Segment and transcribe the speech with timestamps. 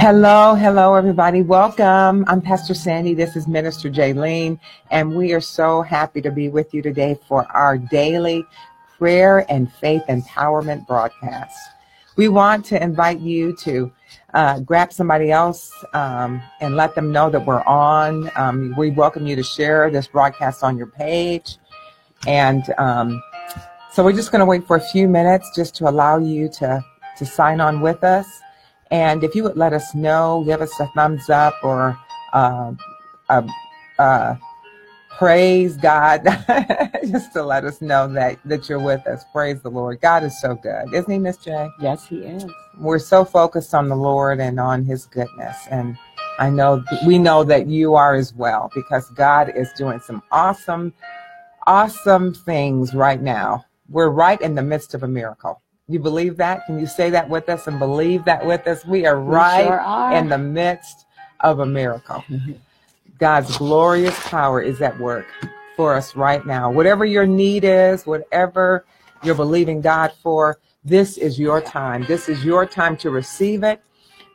[0.00, 1.42] Hello, hello, everybody.
[1.42, 2.24] Welcome.
[2.26, 3.12] I'm Pastor Sandy.
[3.12, 4.58] This is Minister Jaylene,
[4.90, 8.46] and we are so happy to be with you today for our daily
[8.96, 11.54] prayer and faith empowerment broadcast.
[12.16, 13.92] We want to invite you to
[14.32, 18.30] uh, grab somebody else um, and let them know that we're on.
[18.36, 21.58] Um, we welcome you to share this broadcast on your page.
[22.26, 23.22] And um,
[23.92, 26.82] so we're just going to wait for a few minutes just to allow you to,
[27.18, 28.26] to sign on with us.
[28.90, 31.98] And if you would let us know, give us a thumbs up or
[32.32, 32.72] uh,
[33.28, 33.48] a,
[33.98, 34.38] a
[35.16, 36.24] praise God,
[37.06, 39.24] just to let us know that, that you're with us.
[39.32, 40.00] Praise the Lord.
[40.00, 40.92] God is so good.
[40.94, 41.68] Isn't he, Miss J?
[41.80, 42.46] Yes, he is.
[42.78, 45.56] We're so focused on the Lord and on his goodness.
[45.70, 45.96] And
[46.38, 50.94] I know we know that you are as well because God is doing some awesome,
[51.66, 53.66] awesome things right now.
[53.90, 55.60] We're right in the midst of a miracle.
[55.90, 56.66] You believe that?
[56.66, 58.86] Can you say that with us and believe that with us?
[58.86, 60.14] We are right sure are.
[60.14, 61.04] in the midst
[61.40, 62.24] of a miracle.
[62.28, 62.52] Mm-hmm.
[63.18, 65.26] God's glorious power is at work
[65.74, 66.70] for us right now.
[66.70, 68.84] Whatever your need is, whatever
[69.24, 72.04] you're believing God for, this is your time.
[72.06, 73.82] This is your time to receive it.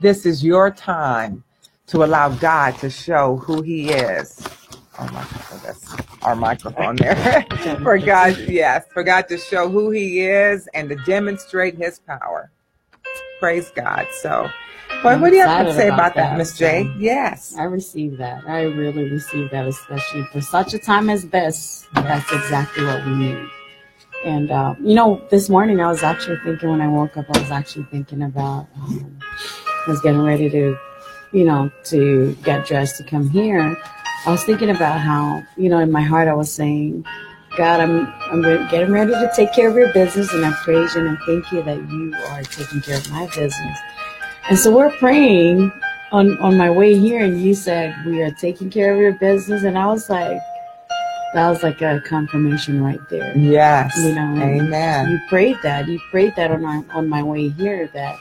[0.01, 1.41] This is your time
[1.87, 4.45] to allow God to show who He is.
[4.97, 7.45] Oh my god, that's our microphone there.
[7.83, 12.51] for God, yes, for God to show who He is and to demonstrate His power.
[13.39, 14.07] Praise God.
[14.21, 14.49] So,
[15.03, 16.83] well, what do you have to say about about that, Miss J?
[16.83, 17.55] so- Yes.
[17.57, 18.47] I receive that.
[18.47, 21.87] I really receive that, especially for such a time as this.
[21.93, 23.47] That's exactly what we need.
[24.23, 27.39] And uh, you know, this morning I was actually thinking when I woke up, I
[27.39, 28.67] was actually thinking about.
[28.77, 29.19] Um,
[29.85, 30.75] I was getting ready to,
[31.31, 33.77] you know, to get dressed to come here.
[34.25, 37.05] I was thinking about how, you know, in my heart I was saying,
[37.57, 41.05] God, I'm I'm getting ready to take care of your business, and I praise you
[41.05, 43.79] and I thank you that you are taking care of my business.
[44.49, 45.71] And so we're praying
[46.11, 49.63] on on my way here, and you said we are taking care of your business,
[49.63, 50.41] and I was like,
[51.35, 53.37] that was like a confirmation right there.
[53.37, 53.95] Yes.
[53.97, 55.11] You know, Amen.
[55.11, 55.87] You prayed that.
[55.87, 57.87] You prayed that on my on my way here.
[57.93, 58.17] That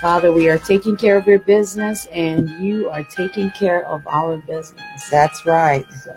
[0.00, 4.36] Father, we are taking care of your business, and you are taking care of our
[4.38, 5.08] business.
[5.10, 5.86] That's right.
[5.92, 6.14] So,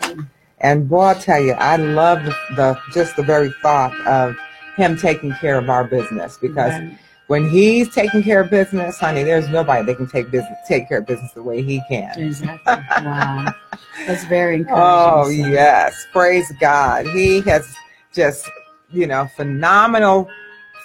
[0.59, 4.35] And boy, I'll tell you, I love the, the just the very thought of
[4.75, 6.97] him taking care of our business because right.
[7.27, 10.99] when he's taking care of business, honey, there's nobody that can take business take care
[10.99, 12.17] of business the way he can.
[12.19, 12.73] exactly.
[13.05, 13.53] Wow,
[14.05, 14.83] that's very encouraging.
[14.83, 17.05] Oh So, yes, praise God.
[17.07, 17.73] He has
[18.13, 18.49] just
[18.91, 20.29] you know phenomenal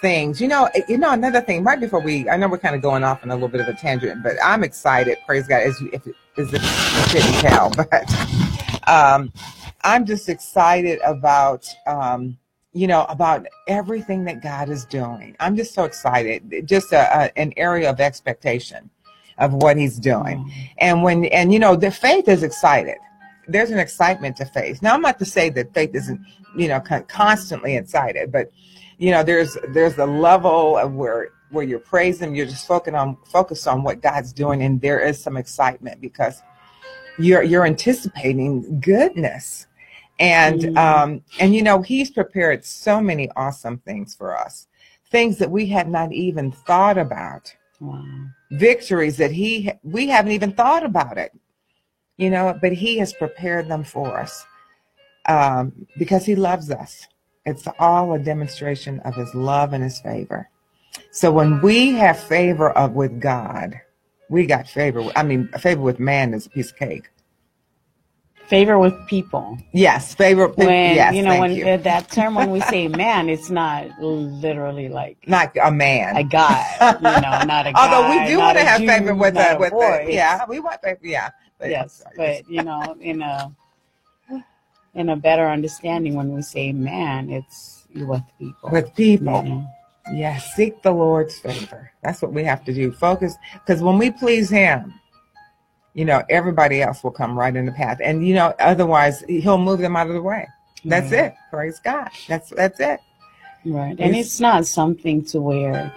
[0.02, 0.40] things.
[0.40, 1.64] You know, you know another thing.
[1.64, 3.68] Right before we, I know we're kind of going off on a little bit of
[3.68, 5.16] a tangent, but I'm excited.
[5.26, 9.32] Praise God, as you if as if you couldn't tell, but um,
[9.82, 11.66] I'm just excited about.
[11.86, 12.38] Um,
[12.74, 15.36] you know about everything that God is doing.
[15.40, 16.66] I'm just so excited.
[16.66, 18.88] Just a, a, an area of expectation
[19.38, 22.96] of what He's doing and when and you know the faith is excited
[23.48, 26.20] there's an excitement to faith now i'm not to say that faith isn't
[26.56, 28.50] you know constantly excited but
[28.98, 33.16] you know there's there's a level of where where you're praising you're just focused on
[33.26, 36.42] focused on what god's doing and there is some excitement because
[37.18, 39.66] you're you're anticipating goodness
[40.18, 40.76] and Mhm.
[40.76, 44.68] um and you know he's prepared so many awesome things for us
[45.10, 48.04] things that we had not even thought about Wow.
[48.52, 51.32] victories that he we haven't even thought about it
[52.16, 54.44] you know but he has prepared them for us
[55.26, 57.06] um, because he loves us
[57.44, 60.48] it's all a demonstration of his love and his favor
[61.10, 63.80] so when we have favor of with god
[64.28, 67.08] we got favor i mean favor with man is a piece of cake
[68.48, 69.56] Favor with people.
[69.72, 71.66] yes favor When yes you know when you.
[71.66, 76.22] uh, that term when we say man, it's not literally like not a man a
[76.24, 76.66] guy,
[76.96, 77.78] you know, not a guy.
[77.80, 80.06] although we do want to have Jew, favor with not a with boy.
[80.10, 83.54] yeah we want favor yeah but, yes, but you know, in a
[84.94, 88.70] in a better understanding, when we say man, it's with people.
[88.70, 89.66] with people know.
[90.12, 91.90] Yes, seek the Lord's favor.
[92.02, 92.90] That's what we have to do.
[92.92, 94.92] Focus, because when we please Him,
[95.94, 99.58] you know, everybody else will come right in the path, and you know, otherwise He'll
[99.58, 100.46] move them out of the way.
[100.84, 101.34] That's it.
[101.50, 102.08] Praise God.
[102.28, 103.00] That's that's it.
[103.64, 105.92] Right, and It's- it's not something to where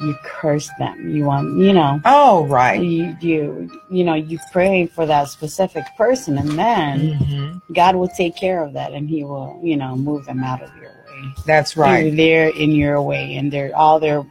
[0.00, 1.10] you curse them.
[1.10, 2.80] You want, you know, Oh, right.
[2.80, 7.74] you you you know, you pray for that specific person, and then Mhm.
[7.74, 10.70] God will take care of that, and He will, you know, move them out of
[10.80, 11.32] your way.
[11.46, 12.04] That's right.
[12.04, 14.24] They're there in your way, and they're all their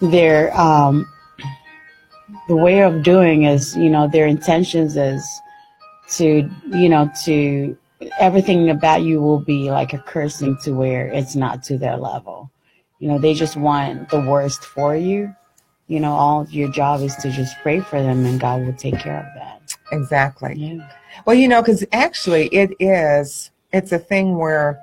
[0.00, 1.06] their um
[2.48, 5.24] the way of doing is, you know, their intentions is
[6.16, 7.76] to, you know, to
[8.18, 12.50] everything about you will be like a cursing to where it's not to their level.
[12.98, 15.34] You know, they just want the worst for you.
[15.88, 18.98] you know, all your job is to just pray for them and God will take
[18.98, 19.76] care of that.
[19.92, 20.54] Exactly.
[20.56, 20.88] Yeah.
[21.26, 24.80] Well, you know, because actually it is, it's a thing where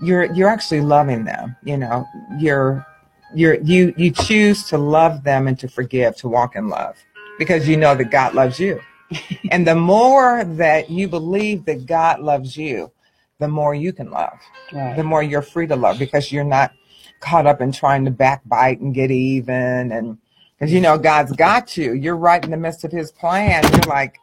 [0.00, 2.06] you're, you're actually loving them, you know,
[2.38, 2.86] you're,
[3.34, 6.96] you're, you, you choose to love them and to forgive, to walk in love
[7.38, 8.80] because you know that God loves you.
[9.50, 12.92] and the more that you believe that God loves you,
[13.40, 14.38] the more you can love,
[14.72, 14.96] Right.
[14.96, 16.72] the more you're free to love because you're not
[17.20, 19.92] caught up in trying to backbite and get even.
[19.92, 20.18] And
[20.58, 23.62] because you know God's got you, you're right in the midst of His plan.
[23.72, 24.18] You're like,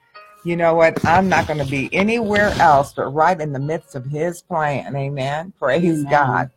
[0.46, 1.04] you know what?
[1.06, 4.96] I'm not going to be anywhere else but right in the midst of His plan.
[4.96, 5.54] Amen.
[5.60, 6.12] Praise Amen.
[6.12, 6.52] God.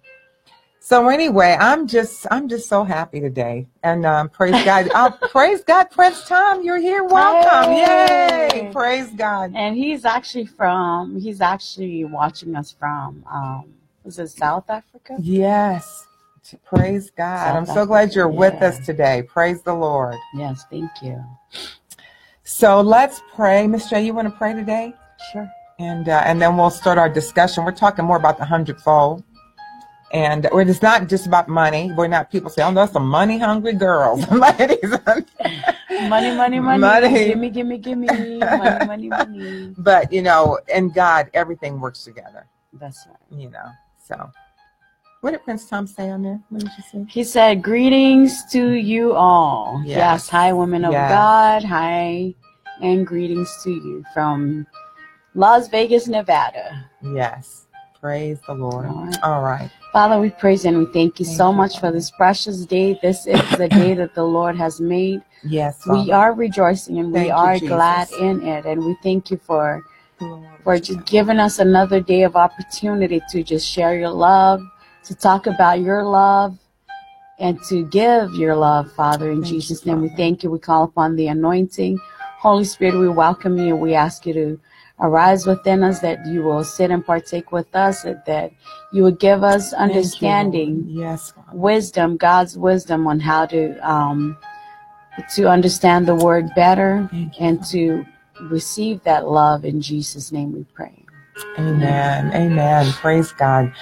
[0.80, 4.88] So anyway, I'm just I'm just so happy today, and um, praise God.
[4.94, 7.02] Oh, praise God, Prince Tom, you're here.
[7.02, 8.60] Welcome, Hey.
[8.60, 8.70] yay!
[8.72, 9.52] Praise God.
[9.56, 13.74] And he's actually from, he's actually watching us from, um,
[14.04, 15.16] was it South Africa?
[15.20, 16.06] Yes,
[16.64, 17.44] praise God.
[17.44, 19.22] South I'm so glad you're with us today.
[19.22, 20.16] Praise the Lord.
[20.34, 21.24] Yes, thank you.
[22.44, 24.04] So let's pray, Miss J.
[24.06, 24.94] You want to pray today,
[25.32, 25.50] Sure.
[25.78, 27.64] and uh, and then we'll start our discussion.
[27.64, 29.24] We're talking more about the hundredfold.
[30.12, 31.92] And it's not just about money.
[31.96, 34.78] We're not people say, "Oh, those some money hungry girls." Money,
[36.36, 36.78] money, money.
[36.78, 37.24] Money.
[37.28, 38.06] Gimme, gimme, gimme.
[38.38, 39.74] money, money, money.
[39.78, 42.46] but you know, in God, everything works together.
[42.74, 43.16] That's right.
[43.40, 43.66] You know,
[44.06, 44.30] so
[45.20, 46.40] what did Prince Tom say on there?
[46.48, 47.04] What did you say?
[47.08, 49.82] He said, Greetings to you all.
[49.84, 49.96] Yes.
[49.96, 51.10] Yes, hi, women of Yes.
[51.10, 51.64] God.
[51.64, 52.34] Hi,
[52.82, 54.66] and greetings to you from
[55.34, 56.84] Las Vegas, Nevada.
[57.02, 57.66] Yes,
[58.00, 58.86] praise the Lord.
[58.86, 59.22] All right.
[59.22, 59.70] All right.
[59.92, 62.98] Father, we praise and we thank you Thank so you, much for this precious day.
[63.00, 65.22] This is the day that the Lord has made.
[65.42, 67.68] Yes, We are rejoicing and Thank we are Jesus.
[67.68, 68.66] glad in it.
[68.66, 69.82] And we thank you for,
[70.18, 74.60] Glory for just giving us another day of opportunity to just share your love,
[75.06, 76.58] to talk about your love,
[77.38, 79.30] and to give your love, Father.
[79.30, 80.50] In Thank you, Jesus' name, we thank you.
[80.50, 81.98] We call upon the anointing.
[82.38, 83.76] Holy Spirit, we welcome you.
[83.76, 84.60] We ask you to
[85.00, 88.52] arise within us, that you will sit and partake with us, that,
[88.92, 91.56] you will give us you, understanding Yes, Father.
[91.56, 94.36] wisdom, God's wisdom on how to um,
[95.34, 98.06] to understand the word better you, and to
[98.42, 99.64] receive that love.
[99.64, 101.05] In Jesus' name, we pray.
[101.58, 102.32] Amen.
[102.34, 102.92] Amen.
[102.92, 103.72] Praise God.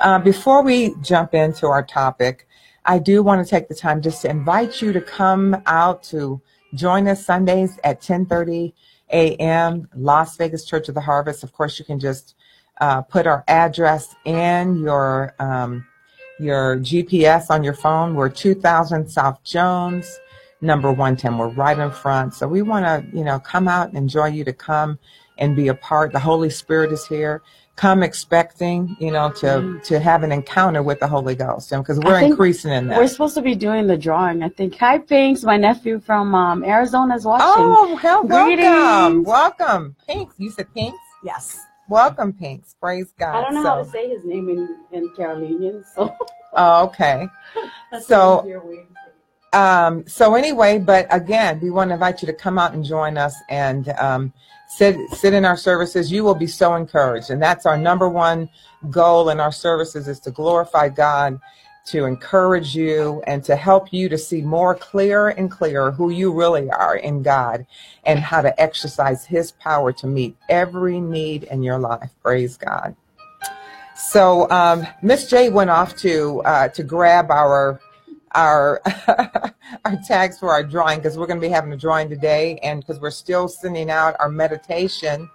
[0.00, 2.46] Uh, before we jump into our topic,
[2.84, 6.40] I do want to take the time just to invite you to come out to
[6.74, 8.72] join us Sundays at 10:30
[9.12, 9.88] a.m.
[9.94, 11.44] Las Vegas Church of the Harvest.
[11.44, 12.34] Of course, you can just
[12.80, 15.86] uh, put our address in your um,
[16.40, 18.14] your GPS on your phone.
[18.14, 20.18] We're 2000 South Jones,
[20.62, 21.36] number 110.
[21.36, 22.34] We're right in front.
[22.34, 24.98] So we want to, you know, come out and enjoy you to come
[25.38, 26.12] and be a part.
[26.12, 27.42] The Holy Spirit is here.
[27.74, 32.20] Come expecting, you know, to to have an encounter with the Holy Ghost, because we're
[32.20, 32.98] increasing in that.
[32.98, 34.42] We're supposed to be doing the drawing.
[34.42, 34.76] I think.
[34.76, 35.42] Hi, Pinks.
[35.42, 37.46] My nephew from um, Arizona is watching.
[37.48, 39.26] Oh, hell, welcome, Greetings.
[39.26, 40.34] welcome, Pinks.
[40.36, 40.98] You said Pinks.
[41.24, 41.64] yes.
[41.88, 42.76] Welcome, Pinks.
[42.78, 43.36] Praise God.
[43.36, 46.14] I don't know how to So- say his name in, in Carolinian, so
[46.54, 47.26] Oh, okay.
[47.90, 48.44] that's So-
[49.52, 53.18] Um, so anyway, but again, we want to invite you to come out and join
[53.18, 54.32] us and um,
[54.66, 56.10] sit sit in our services.
[56.10, 58.48] You will be so encouraged, and that's our number one
[58.90, 61.38] goal in our services is to glorify God,
[61.86, 66.32] to encourage you, and to help you to see more clear and clearer who you
[66.32, 67.66] really are in God,
[68.04, 72.10] and how to exercise His power to meet every need in your life.
[72.22, 72.96] Praise God.
[73.94, 77.78] So um, Miss J went off to uh, to grab our
[78.34, 78.80] our
[79.84, 82.80] our tags for our drawing because we're going to be having a drawing today, and
[82.80, 85.28] because we're still sending out our meditation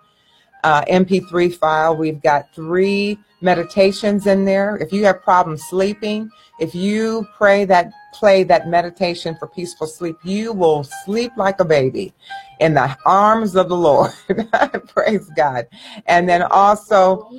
[0.64, 1.96] uh, MP3 file.
[1.96, 4.78] We've got three meditations in there.
[4.78, 10.18] If you have problems sleeping, if you pray that play that meditation for peaceful sleep,
[10.24, 12.14] you will sleep like a baby
[12.60, 14.12] in the arms of the Lord.
[14.88, 15.68] Praise God.
[16.08, 17.30] And then also,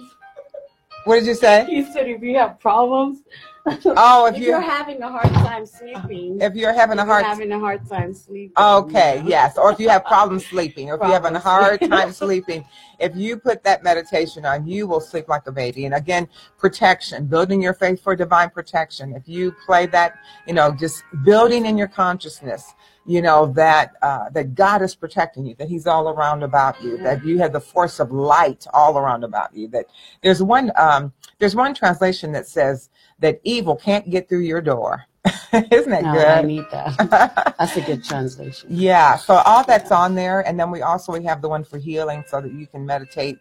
[1.04, 1.66] what did you say?
[1.68, 3.22] He said, if you have problems,
[3.84, 7.06] Oh, if if you you're having a hard time sleeping, if you're having a if
[7.06, 8.52] you're hard having a hard time sleeping.
[8.56, 9.58] Okay, yes.
[9.58, 12.64] Or if you have problems sleeping, or if you're having a hard time sleeping,
[12.98, 15.84] if you put that meditation on, you will sleep like a baby.
[15.84, 19.14] And again, protection, building your faith for divine protection.
[19.14, 22.74] If you play that, you know, just building in your consciousness,
[23.06, 26.98] you know, that uh, that God is protecting you, that He's all around about you,
[26.98, 29.68] that you have the force of light all around about you.
[29.68, 29.86] That
[30.22, 35.04] there's one um, there's one translation that says that evil can't get through your door.
[35.52, 36.26] Isn't that No, good?
[36.26, 37.54] I need that.
[37.58, 38.68] That's a good translation.
[38.70, 41.78] Yeah, so all that's on there, and then we also we have the one for
[41.78, 43.38] healing, so that you can meditate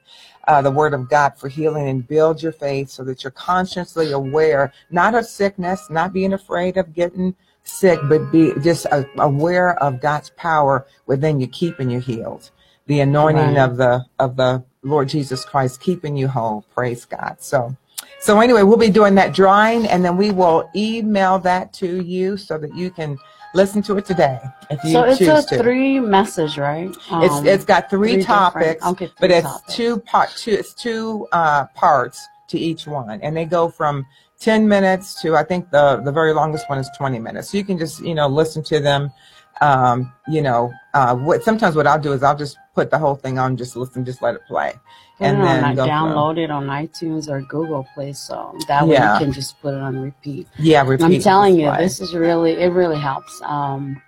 [0.48, 4.12] uh, the Word of God for healing and build your faith, so that you're consciously
[4.12, 9.77] aware, not of sickness, not being afraid of getting sick, but be just uh, aware
[9.84, 12.50] of God's power within you, keeping you healed.
[12.88, 13.63] The anointing Right.
[13.63, 16.65] of the of the Lord Jesus Christ keeping you whole.
[16.74, 17.38] Praise God.
[17.39, 17.75] So,
[18.20, 22.38] so anyway, we'll be doing that drawing, and then we will email that to you
[22.38, 23.18] so that you can
[23.54, 25.64] listen to it today if you So it's choose a to.
[25.64, 26.90] three message, right?
[26.90, 29.76] It's Um, it's got three, three topics, okay, but it's topics.
[29.76, 30.52] two part two.
[30.52, 34.06] It's two uh, parts to each one, and they go from
[34.40, 37.52] ten minutes to I think the the very longest one is twenty minutes.
[37.52, 39.12] So you can just you know listen to them.
[39.60, 43.15] Um, you know, uh, what sometimes what I'll do is I'll just put the whole
[43.15, 44.72] thing on, just listen, just let it play,
[45.19, 45.86] and then through.
[45.86, 49.13] download it on iTunes or Google Play, so that way Yeah.
[49.17, 50.48] you can just put it on repeat.
[50.60, 51.03] Yeah, repeat.
[51.05, 52.67] I'm telling you, this is really it.
[52.72, 53.41] Really helps.
[53.43, 54.00] Um,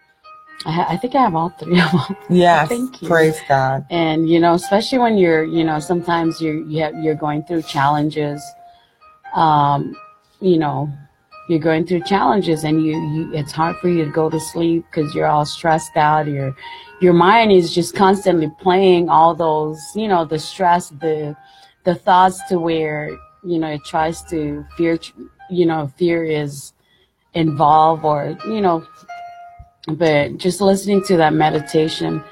[0.68, 2.16] I, ha- I think I have all three of them.
[2.30, 3.08] Yes, Thank you.
[3.08, 3.86] praise God.
[3.90, 7.64] and you know especially when you're you know sometimes you're you have, you're going through
[7.64, 8.40] challenges
[9.34, 9.96] um
[10.42, 10.90] you know
[11.50, 14.86] you're going through challenges and you, you it's hard for you to go to sleep
[14.90, 16.28] because you're all stressed out.
[16.28, 16.56] Your
[17.02, 21.36] your mind is just constantly playing all those you know the stress the
[21.86, 23.10] the thoughts to where
[23.44, 25.00] you know it tries to fear
[25.50, 26.74] you know fear is
[27.34, 28.86] involved or you know
[29.88, 32.24] but just listening to that meditation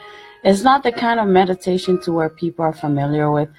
[0.44, 3.50] it's not the kind of meditation to where people are familiar with.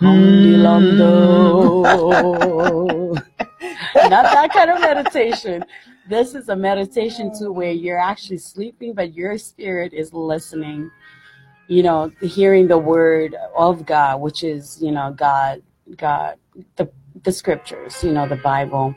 [0.00, 0.62] Mm.
[0.62, 1.84] Hamdilando.
[3.94, 5.64] not that kind of meditation.
[6.08, 10.90] This is a meditation to where you're actually sleeping but your spirit is listening
[11.68, 15.60] you know hearing the word of god which is you know god
[15.98, 16.36] god
[16.76, 16.88] the
[17.24, 18.94] the scriptures you know the bible.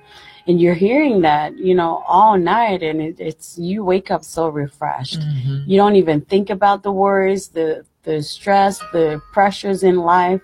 [0.48, 4.48] And you're hearing that you know all night and it, it's you wake up so
[4.50, 5.20] refreshed.
[5.20, 5.68] Mhm.
[5.68, 10.42] you don't even think about the worries the the stress the pressures in life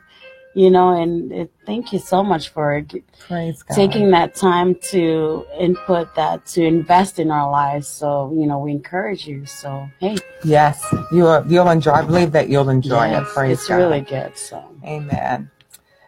[0.57, 3.75] you know and it, thank you so much for g- Praise God.
[3.75, 8.71] taking that time to input that to invest in our lives so you know we
[8.71, 11.91] encourage you so hey yes, you'll you'll enjoy.
[11.91, 13.11] I believe that you'll enjoy it.
[13.11, 13.75] yes, Praise it's God.
[13.75, 15.51] really good so Amen.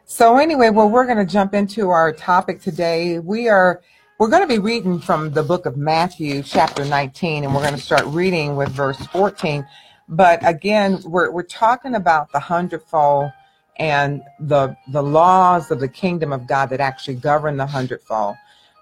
[0.05, 3.19] So anyway, well, we're going to jump into our topic today.
[3.19, 3.81] We are
[4.17, 7.75] we're going to be reading from the book of Matthew, chapter 19, and we're going
[7.75, 9.65] to start reading with verse 14.
[10.07, 13.31] But again, we're we're talking about the hundredfold
[13.79, 18.35] and the the laws of the kingdom of God that actually govern the hundredfold.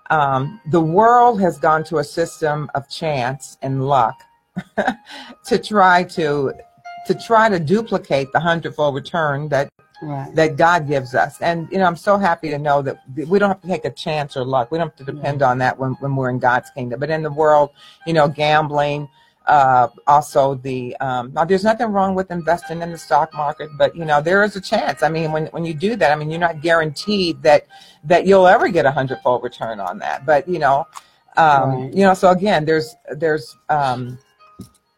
[0.10, 4.20] Um, the world has gone to a system of chance and luck
[5.46, 6.54] to try to
[7.06, 9.70] to try to duplicate the hundredfold return that
[10.02, 11.40] right that God gives us.
[11.42, 13.92] And you know, I'm so happy to know that we don't have to take a
[13.92, 14.72] chance or luck.
[14.72, 17.00] We don't have to depend on that when, when we're in God's kingdom.
[17.00, 17.72] But in the world,
[18.06, 19.10] you know, gambling,
[19.48, 23.96] uh, also the um, now there's nothing wrong with investing in the stock market, but
[23.96, 25.04] you know, there is a chance.
[25.04, 27.68] I mean, when when you do that, I mean, you're not guaranteed that
[28.04, 30.26] that you'll ever get a hundredfold return on that.
[30.26, 30.86] But you know,
[31.38, 31.94] um, Right.
[31.94, 34.18] you know, so again, there's there's um,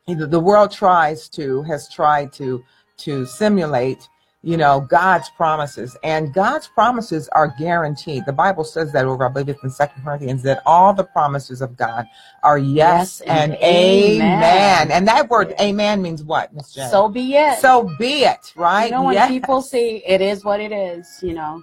[0.07, 2.63] the the world tries to has tried to
[2.97, 4.09] to simulate
[4.41, 9.29] you know god's promises and god's promises are guaranteed the bible says that over i
[9.29, 12.05] believe it's in second corinthians that all the promises of god
[12.43, 14.21] are yes, Yes and amen.
[14.21, 14.91] amen.
[14.91, 16.89] and that word amen means what miss Jen?
[16.89, 19.29] so be it so be it right You know, when Yes.
[19.29, 21.61] people say it is what it is, you know,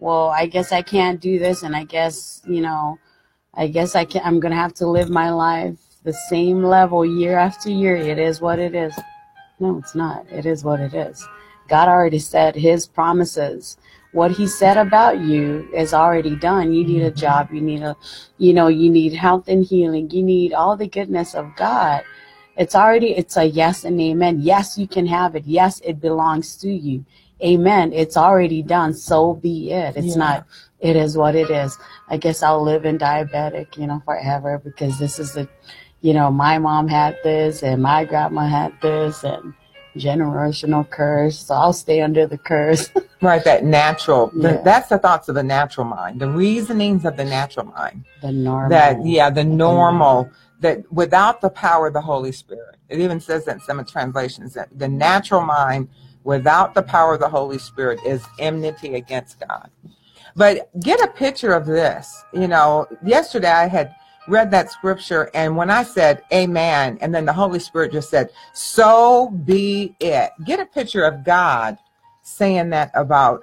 [0.00, 2.98] well, I guess I can't do this, and I guess, you know,
[3.54, 4.20] I guess I can.
[4.24, 7.96] I'm gonna have to live my life the same level year after year.
[7.96, 8.94] It is what it is.
[9.58, 10.26] No, it's not.
[10.30, 11.26] It is what it is.
[11.68, 13.76] God already said His promises.
[14.12, 16.72] What He said about you is already done.
[16.72, 17.16] You need a Mhm.
[17.16, 17.48] job.
[17.52, 17.96] You need a,
[18.38, 20.10] you know, you need health and healing.
[20.10, 22.02] You need all the goodness of God.
[22.56, 23.12] It's already.
[23.16, 24.40] It's a yes and amen.
[24.40, 25.44] Yes, you can have it.
[25.46, 27.04] Yes, it belongs to you.
[27.44, 27.92] Amen.
[27.92, 28.94] It's already done.
[28.94, 29.96] So be it.
[29.96, 30.24] It's Yeah.
[30.24, 30.44] not.
[30.80, 31.76] It is what it is.
[32.08, 35.48] I guess I'll live in diabetic, you know, forever because this is the,
[36.00, 39.52] you know, my mom had this and my grandma had this and
[39.96, 41.38] generational curse.
[41.38, 42.90] So I'll stay under the curse.
[43.22, 44.62] right that natural the- Yeah.
[44.62, 48.68] that's the thoughts of the natural mind the reasonings of the natural mind the normal.
[48.68, 49.92] that yeah the normal
[50.24, 50.30] normal.
[50.60, 54.52] that without the power of the holy spirit it even says that in some translations
[54.52, 55.88] that the natural mind
[56.24, 59.70] without the power of the holy spirit is enmity against god
[60.36, 63.94] but get a picture of this you know yesterday i had
[64.28, 68.30] read that scripture and when i said amen and then the holy spirit just said
[68.52, 71.78] so be it get a picture of god
[72.22, 73.40] saying that about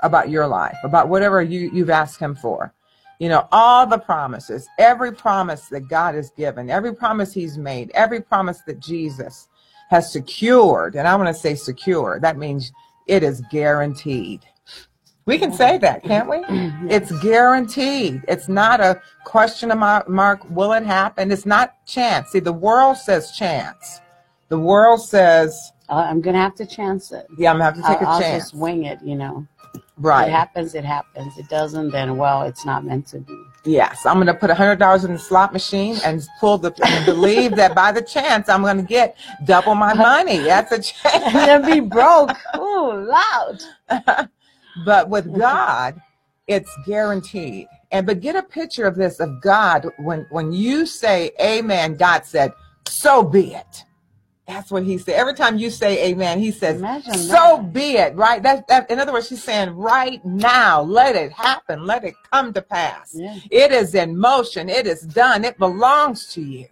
[0.00, 2.72] about your life about whatever you you've asked him for
[3.20, 7.90] you know, all the promises, every promise that God has given, every promise He's made,
[7.92, 9.46] every promise that Jesus
[9.90, 12.72] has secured, and I want to say secure, that means
[13.06, 14.40] it is guaranteed.
[15.30, 16.38] We can say that, can't we?
[16.92, 18.24] It's guaranteed.
[18.26, 20.44] It's not a question of mark.
[20.50, 21.30] Will it happen?
[21.30, 22.30] It's not chance.
[22.30, 24.00] See, the world says chance.
[24.48, 27.28] The world says, Uh, I'm gonna have to chance it.
[27.38, 28.42] yeah, I'm gonna have to take I'll, a I'll chance.
[28.50, 28.98] just wing it.
[29.04, 29.46] You know,
[29.76, 31.38] If it happens, it happens.
[31.38, 33.40] It doesn't, then well, it's not meant to be.
[33.64, 34.04] Yes.
[34.06, 37.54] I'm gonna put a hundred dollars in the slot machine and pull the and believe
[37.54, 40.38] that by the chance I'm gonna get double my money.
[40.38, 41.22] That's a chance.
[41.34, 42.30] and then be broke.
[42.56, 44.28] Ooh, loud.
[44.84, 46.00] but with God,
[46.46, 47.68] it's guaranteed.
[47.92, 52.24] And but get a picture of this of God when when you say amen, God
[52.24, 52.52] said,
[52.88, 53.84] so be it.
[54.46, 55.14] That's what he said.
[55.14, 57.72] Every time you say amen, he says, Imagine so that.
[57.72, 58.42] be it, right?
[58.42, 62.52] That, that in other words, he's saying right now, let it happen, let it come
[62.54, 63.14] to pass.
[63.16, 63.36] Yeah.
[63.48, 66.66] It is in motion, it is done, it belongs to you.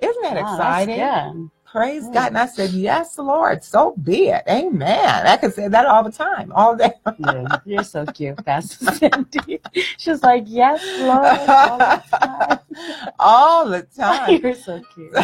[0.00, 1.50] Isn't that Wow, exciting?
[1.72, 2.14] Praise Mm.
[2.14, 2.26] God.
[2.28, 4.42] And I said, Yes, Lord, so be it.
[4.48, 5.26] Amen.
[5.26, 6.92] I could say that all the time, all day.
[7.18, 9.60] Yeah, you're so cute, Pastor Sandy.
[9.98, 11.48] She's like, yes, Lord.
[11.48, 12.58] all the time.
[13.18, 14.40] all the time.
[14.42, 15.14] You're so cute.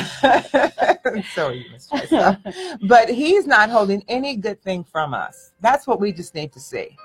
[1.34, 2.40] Sorry, Miss Teresa.
[2.82, 5.52] But he's not holding any good thing from us.
[5.60, 6.96] That's what we just need to see.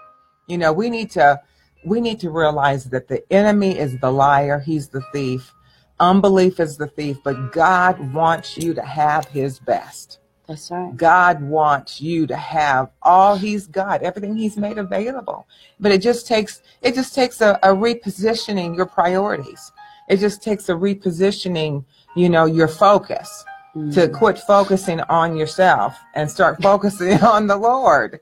[0.47, 1.39] You know, we need to
[1.85, 5.53] we need to realize that the enemy is the liar, he's the thief.
[5.99, 10.19] Unbelief is the thief, but God wants you to have his best.
[10.47, 10.95] That's right.
[10.97, 15.45] God wants you to have all he's got, everything he's made available.
[15.79, 19.71] But it just takes it just takes a, a repositioning your priorities.
[20.07, 23.45] It just takes a repositioning, you know, your focus
[23.91, 24.13] to Mm.
[24.13, 28.19] quit focusing on yourself and start focusing on the Lord.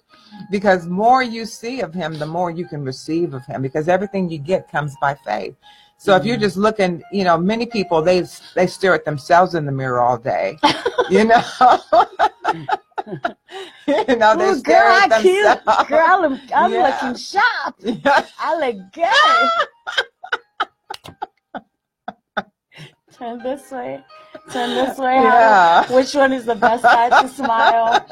[0.51, 4.29] Because more you see of him, the more you can receive of him because everything
[4.29, 5.55] you get comes by faith.
[5.98, 6.42] So if you're Mhm.
[6.42, 8.24] just looking, you know, many people they
[8.56, 10.58] they stare at themselves in the mirror all day.
[11.10, 11.42] you know.
[13.88, 15.44] you know, they Ooh, girl, at I cute.
[15.66, 15.89] themselves.
[15.89, 16.88] Girl, I'm, I'm Yeah.
[16.88, 17.75] looking sharp.
[17.80, 18.25] Yeah.
[18.39, 19.50] I look good.
[23.18, 24.04] Turn this way.
[24.51, 25.16] Turn this way.
[25.16, 25.92] Yeah.
[25.92, 28.06] Which one is the best side to smile?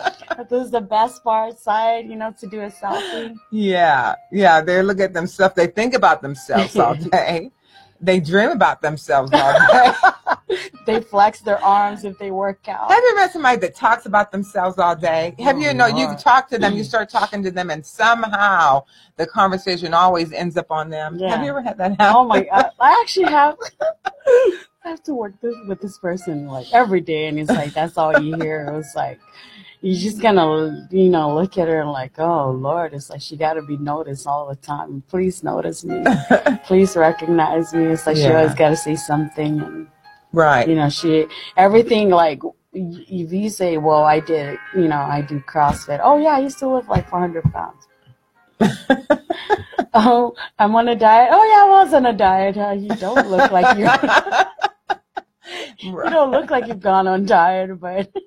[0.49, 3.35] This is the best part side, you know, to do a selfie.
[3.51, 4.61] Yeah, yeah.
[4.61, 5.53] They look at themselves.
[5.55, 7.51] They think about themselves all day.
[8.01, 9.91] They dream about themselves all day.
[10.85, 12.91] They flex their arms if they work out.
[12.91, 15.33] Have you met somebody that talks about themselves all day?
[15.39, 18.83] Have Oh, you know you talk to them, you start talking to them, and somehow
[19.17, 21.17] the conversation always ends up on them.
[21.17, 21.29] Yeah.
[21.29, 22.15] Have you ever had that happen?
[22.15, 22.69] Oh my god!
[22.79, 23.57] I actually have.
[24.85, 27.97] I have to work this, with this person like every day, and it's like that's
[27.97, 28.67] all you hear.
[28.69, 29.19] It was like
[29.81, 33.35] you just gonna you know look at her and like, oh Lord, it's like she
[33.35, 35.03] got to be noticed all the time.
[35.07, 36.03] Please notice me.
[36.65, 37.85] Please recognize me.
[37.85, 39.87] It's like she always got to say something, and
[40.31, 40.67] right.
[40.67, 41.25] you know she
[41.57, 42.41] everything like.
[42.77, 46.01] If you say, "Well, I did," you know, I do CrossFit.
[46.03, 47.87] Oh yeah, I used to lift like 400 pounds.
[49.93, 51.29] oh, I'm on a diet.
[51.31, 52.57] Oh yeah, I was on a diet.
[52.57, 53.87] Uh, you don't look like you're.
[55.79, 58.11] you don't look like you've gone on diet, but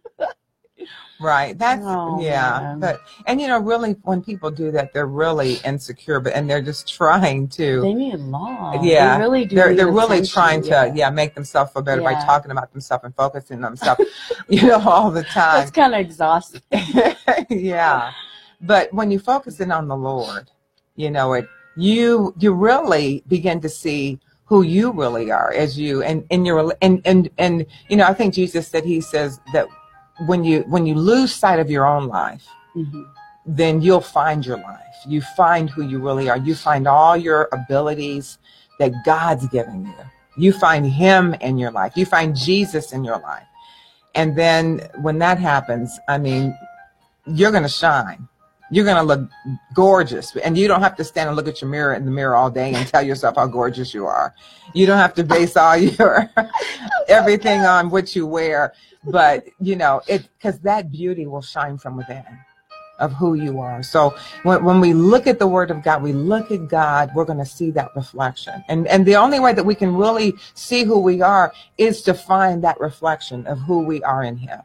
[1.21, 1.59] Right.
[1.59, 2.61] That's Oh, yeah.
[2.61, 2.81] man.
[2.81, 6.63] But and you know, really when people do that, they're really insecure, but and they're
[6.63, 8.85] just trying to they need love.
[8.85, 9.57] Yeah, they really do.
[9.57, 11.11] they're they're really trying to yeah.
[11.11, 14.03] make themselves feel better by talking about themselves and focusing on themselves,
[14.49, 15.59] you know, all the time.
[15.59, 16.63] That's kind of exhausting.
[17.51, 18.13] yeah.
[18.61, 20.51] But when you focus in on the Lord,
[20.95, 26.03] you know it you you really begin to see who you really are as you
[26.03, 29.67] and in your and and and you know I think Jesus said he says that
[30.27, 33.05] when you when you lose sight of your own life Mhm.
[33.47, 34.97] then you'll find your life.
[35.07, 36.37] You find who you really are.
[36.37, 38.39] You find all your abilities
[38.79, 39.95] that God's given you.
[40.37, 41.93] You find Him in your life.
[41.97, 43.47] You find Jesus in your life.
[44.15, 46.57] And then when that happens, I mean,
[47.27, 48.29] you're going to shine.
[48.71, 49.31] You're going to look
[49.75, 50.37] gorgeous.
[50.37, 52.51] And you don't have to stand and look at your mirror in the mirror all
[52.51, 54.35] day and tell yourself how gorgeous you are.
[54.75, 56.31] You don't have to base all your
[57.09, 58.75] everything on what you wear.
[59.05, 62.25] But, you know, it because that beauty will shine from within
[62.99, 63.83] of who you are.
[63.83, 67.25] So when, when we look at the word of God, we look at God, we're
[67.25, 68.65] going to see that reflection.
[68.69, 72.15] And, and the only way that we can really see who we are is to
[72.15, 74.61] find that reflection of who we are in him.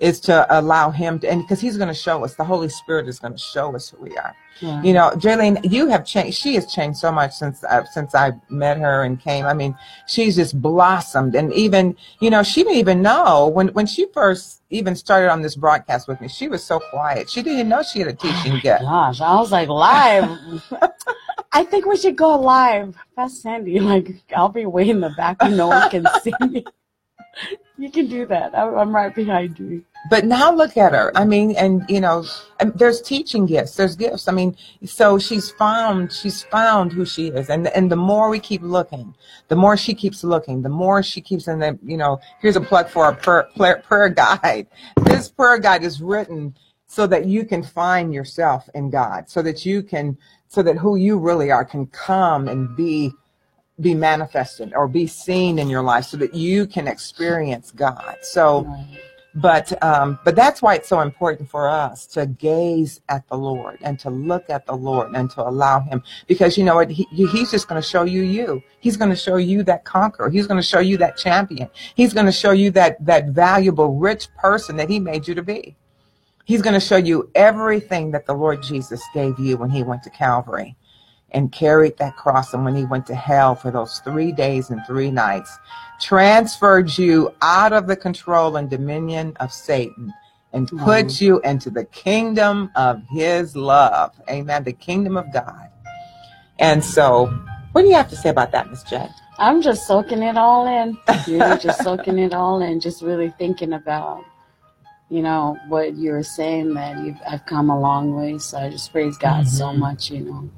[0.00, 3.06] Is to allow him to, and because he's going to show us, the Holy Spirit
[3.08, 4.34] is going to show us who we are.
[4.60, 4.82] Yeah.
[4.82, 6.36] You know, Jaylene, you have changed.
[6.36, 9.44] She has changed so much since uh, since I met her and came.
[9.46, 9.76] I mean,
[10.06, 14.62] she's just blossomed, and even you know, she didn't even know when when she first
[14.70, 16.28] even started on this broadcast with me.
[16.28, 17.30] She was so quiet.
[17.30, 18.82] She didn't even know she had a teaching gift.
[18.82, 20.28] Gosh, I was like live.
[21.52, 22.96] I think we should go live.
[23.16, 23.78] That's Sandy.
[23.78, 25.40] Like I'll be way in the back.
[25.40, 26.64] where No one can see me.
[27.76, 28.56] You can do that.
[28.56, 29.84] I'm, right behind you.
[30.08, 31.10] But now look at her.
[31.16, 32.24] I mean, and you know,
[32.76, 33.74] there's teaching gifts.
[33.74, 34.28] There's gifts.
[34.28, 38.38] I mean, so she's found she's found who she is, and and the more we
[38.38, 39.12] keep looking,
[39.48, 42.20] the more she keeps looking, the more she keeps in the you know.
[42.40, 44.68] Here's a plug for our prayer, prayer guide.
[45.04, 46.54] This prayer guide is written
[46.86, 50.16] so that you can find yourself in God, so that you can,
[50.48, 53.12] so that who you really are can come and be
[53.80, 58.16] be manifested or be seen in your life so that you can experience God.
[58.22, 58.66] So
[59.36, 63.78] but um, but that's why it's so important for us to gaze at the Lord
[63.82, 67.04] and to look at the Lord and to allow Him because you know what he,
[67.10, 68.62] He's just going to show you you.
[68.78, 70.30] He's going to show you that conqueror.
[70.30, 71.68] He's going to show you that champion.
[71.96, 75.42] He's going to show you that that valuable, rich person that He made you to
[75.42, 75.74] be.
[76.44, 80.04] He's going to show you everything that the Lord Jesus gave you when He went
[80.04, 80.76] to Calvary
[81.34, 84.80] and carried that cross and when He went to hell for those three days and
[84.86, 85.58] three nights
[86.00, 90.12] transferred you out of the control and dominion of Satan
[90.52, 91.20] and put mm.
[91.20, 94.12] you into the kingdom of his love.
[94.30, 94.64] Amen.
[94.64, 95.68] The kingdom of God.
[96.58, 97.26] And so,
[97.72, 99.08] what do you have to say about that, Miss J?
[99.38, 100.96] I'm just soaking it all in.
[101.26, 104.24] Really just soaking it all in, just really thinking about,
[105.10, 108.38] you know, what you were saying that you've I've come a long way.
[108.38, 109.56] So I just praise God mm-hmm.
[109.56, 110.50] so much, you know.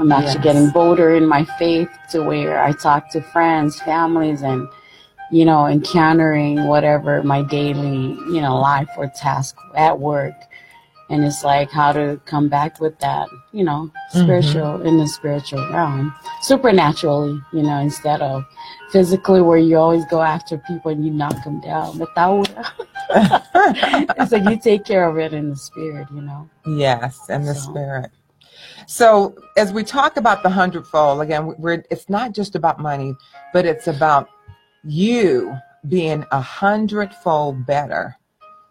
[0.00, 0.44] I'm actually yes.
[0.44, 4.66] getting bolder in my faith to where I talk to friends, families, and
[5.30, 10.34] you know, encountering whatever my daily, you know, life or task at work.
[11.10, 14.86] And it's like how to come back with that, you know, spiritual mm-hmm.
[14.86, 18.44] in the spiritual realm, supernaturally, you know, instead of
[18.90, 21.98] physically where you always go after people and you knock them down.
[21.98, 22.74] But that
[24.18, 26.48] it's like you take care of it in the spirit, you know.
[26.64, 27.70] Yes, in the so.
[27.70, 28.10] spirit.
[28.90, 33.14] So as we talk about the hundredfold, again, we're, it's not just about money,
[33.52, 34.28] but it's about
[34.82, 38.16] you being a hundredfold better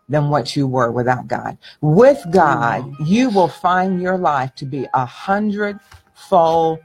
[0.09, 1.57] than what you were without God.
[1.79, 6.79] With God, you will find your life to be a hundredfold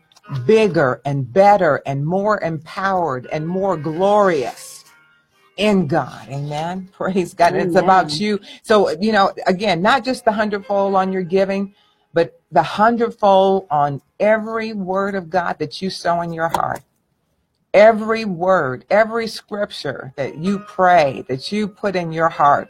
[0.47, 4.85] bigger and better and more empowered and more glorious
[5.57, 6.29] in God.
[6.29, 6.89] Amen.
[6.93, 7.55] Praise God.
[7.55, 7.67] Amen.
[7.67, 8.39] It's about you.
[8.63, 11.75] So, you know, again, not just the hundredfold on your giving,
[12.55, 16.83] the hundredfold on every word of God that you sow in your heart.
[17.75, 22.69] Every word, every scripture that you pray, that you put in your heart,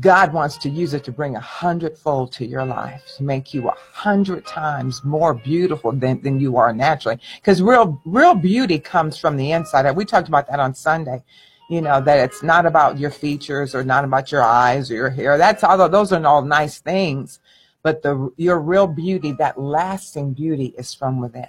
[0.00, 3.68] God wants to use it to bring a hundredfold to your life, to make you
[3.68, 7.20] a hundred times more beautiful than, than you are naturally.
[7.36, 9.88] Because real, real beauty comes from the inside.
[9.92, 11.22] We talked about that on Sunday.
[11.70, 15.08] You know, that it's not about your features or not about your eyes or your
[15.08, 15.38] hair.
[15.38, 17.38] That's all, those are all nice things
[17.84, 21.46] but the your real beauty, that lasting beauty, is from within.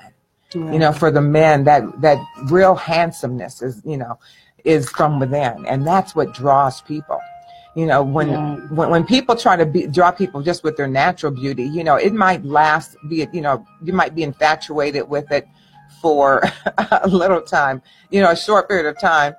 [0.54, 0.74] Right.
[0.74, 4.20] You know, for the men, that that real handsomeness is you know
[4.64, 7.20] is from within, and that's what draws people.
[7.76, 8.56] You know, when yeah.
[8.70, 11.96] when, when people try to be, draw people just with their natural beauty, you know,
[11.96, 12.98] it might last.
[13.10, 15.48] Be you know, you might be infatuated with it
[16.02, 16.44] for
[16.92, 19.34] a little time, you know, a short period of time,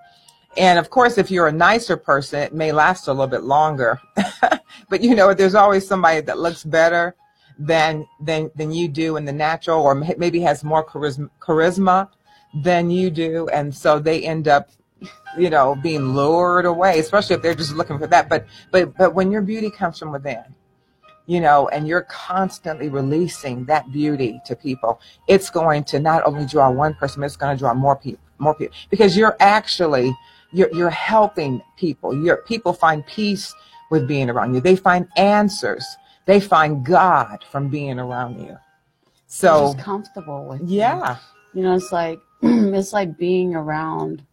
[0.57, 4.01] and of course, if you're a nicer person, it may last a little bit longer.
[4.88, 7.14] but you know, there's always somebody that looks better
[7.59, 12.09] than than than you do in the natural, or maybe has more charisma, charisma
[12.55, 14.71] than you do, and so they end up,
[15.38, 16.99] you know, being lured away.
[16.99, 18.29] Especially if they're just looking for that.
[18.29, 20.45] But but but when your beauty comes from within,
[21.27, 26.47] you know, and you're constantly releasing that beauty to people, it's going to not only
[26.47, 30.16] draw one person, but it's going to draw more people, more people, because you're actually
[30.52, 32.16] you're, you're helping people.
[32.16, 33.54] Your people find peace
[33.90, 34.61] with being around you.
[34.61, 35.85] They find answers.
[36.26, 38.56] They find God from being around you.
[39.26, 41.18] So just comfortable with yeah.
[41.52, 41.61] You.
[41.61, 44.24] you know, it's like it's like being around,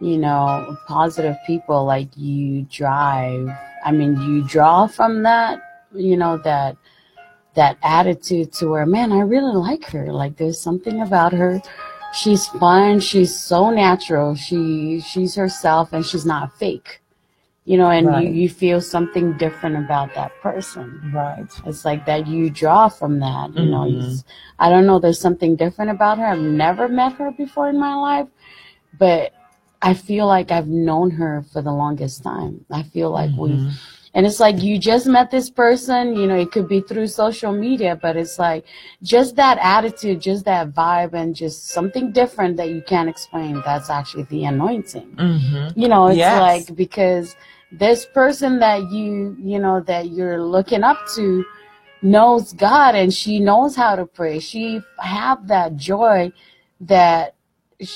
[0.00, 1.84] you know, positive people.
[1.84, 3.48] Like you drive.
[3.84, 5.60] I mean, you draw from that.
[5.94, 6.76] You know that
[7.54, 10.12] that attitude to where, man, I really like her.
[10.12, 11.62] Like there's something about her
[12.14, 17.00] she's fun she's so natural she she's herself and she's not fake
[17.64, 18.26] you know and right.
[18.26, 23.18] you, you feel something different about that person right it's like that you draw from
[23.18, 23.70] that you mm-hmm.
[23.70, 24.16] know
[24.58, 27.94] i don't know there's something different about her i've never met her before in my
[27.94, 28.28] life
[28.98, 29.32] but
[29.82, 33.66] i feel like i've known her for the longest time i feel like mm-hmm.
[33.66, 33.72] we
[34.14, 37.52] and it's like you just met this person, you know, it could be through social
[37.52, 38.64] media, but it's like
[39.02, 43.60] just that attitude, just that vibe, and just something different that you can't explain.
[43.64, 45.16] That's actually the anointing.
[45.16, 45.80] Mm-hmm.
[45.80, 46.40] You know, it's yes.
[46.40, 47.34] like because
[47.72, 51.44] this person that you, you know, that you're looking up to
[52.00, 54.38] knows God and she knows how to pray.
[54.38, 56.32] She have that joy
[56.82, 57.34] that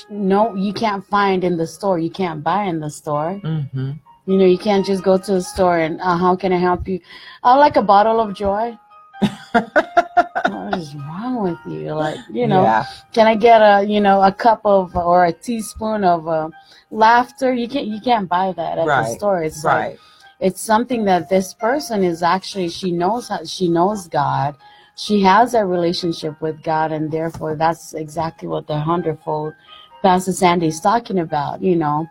[0.09, 1.97] no, you can't find in the store.
[1.97, 3.39] You can't buy in the store.
[3.41, 3.91] Mm-hmm.
[4.29, 6.87] You know, you can't just go to the store and uh, how can I help
[6.87, 6.99] you?
[7.43, 8.77] I like a bottle of joy.
[9.51, 11.93] what is wrong with you?
[11.95, 12.85] Like, you know, yeah.
[13.11, 16.49] can I get a you know a cup of or a teaspoon of uh,
[16.91, 17.55] laughter?
[17.55, 19.41] You can't you can't buy that at the store.
[19.41, 19.97] It's like Right.
[20.39, 24.55] it's something that this person is actually she knows how she knows God.
[24.95, 29.55] She has a relationship with God, and therefore that's exactly what the hundredfold
[30.03, 31.63] Pastor Sandy's talking about.
[31.63, 32.07] You know,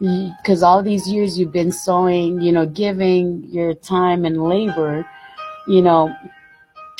[0.00, 5.04] because all these years you've been sowing, you know, giving your time and labor,
[5.66, 6.14] you know,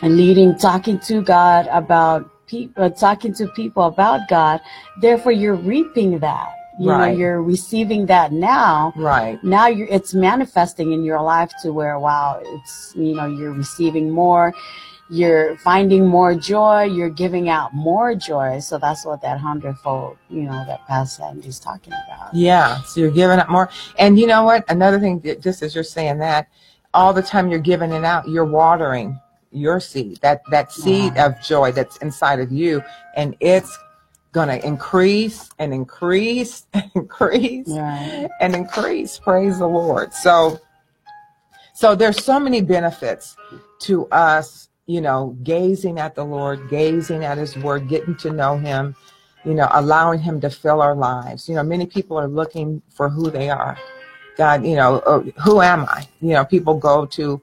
[0.03, 4.61] and leading, talking to God about people, uh, talking to people about God.
[5.01, 6.55] Therefore, you're reaping that.
[6.81, 7.11] You Right.
[7.13, 9.43] know, you're receiving that now Right.
[9.43, 14.11] now you're it's manifesting in your life to where wow it's you know you're receiving
[14.13, 14.55] more
[15.11, 20.43] you're finding more joy you're giving out more joy so that's what that hundredfold you
[20.43, 22.83] know that pastor Sandy's talking about Yeah.
[22.83, 23.71] So you're giving up more.
[23.99, 24.65] And you know what?
[24.71, 26.49] Another thing, just as you're saying that,
[26.93, 29.19] all the time you're giving it out, you're watering
[29.51, 31.27] your seed, that, that seed Wow.
[31.27, 32.83] of joy that's inside of you.
[33.17, 33.79] And it's
[34.33, 39.19] going to increase and increase and increase and increase.
[39.19, 40.13] Praise the Lord.
[40.13, 40.61] So,
[41.75, 43.37] so there's so many benefits
[43.81, 48.57] to us, you know, gazing at the Lord, gazing at His Word, getting to know
[48.57, 48.97] Him,
[49.45, 51.49] you know, allowing Him to fill our lives.
[51.49, 53.77] You know, many people are looking for who they are.
[54.39, 56.09] God, you know, uh, who am I?
[56.23, 57.41] You know, people go to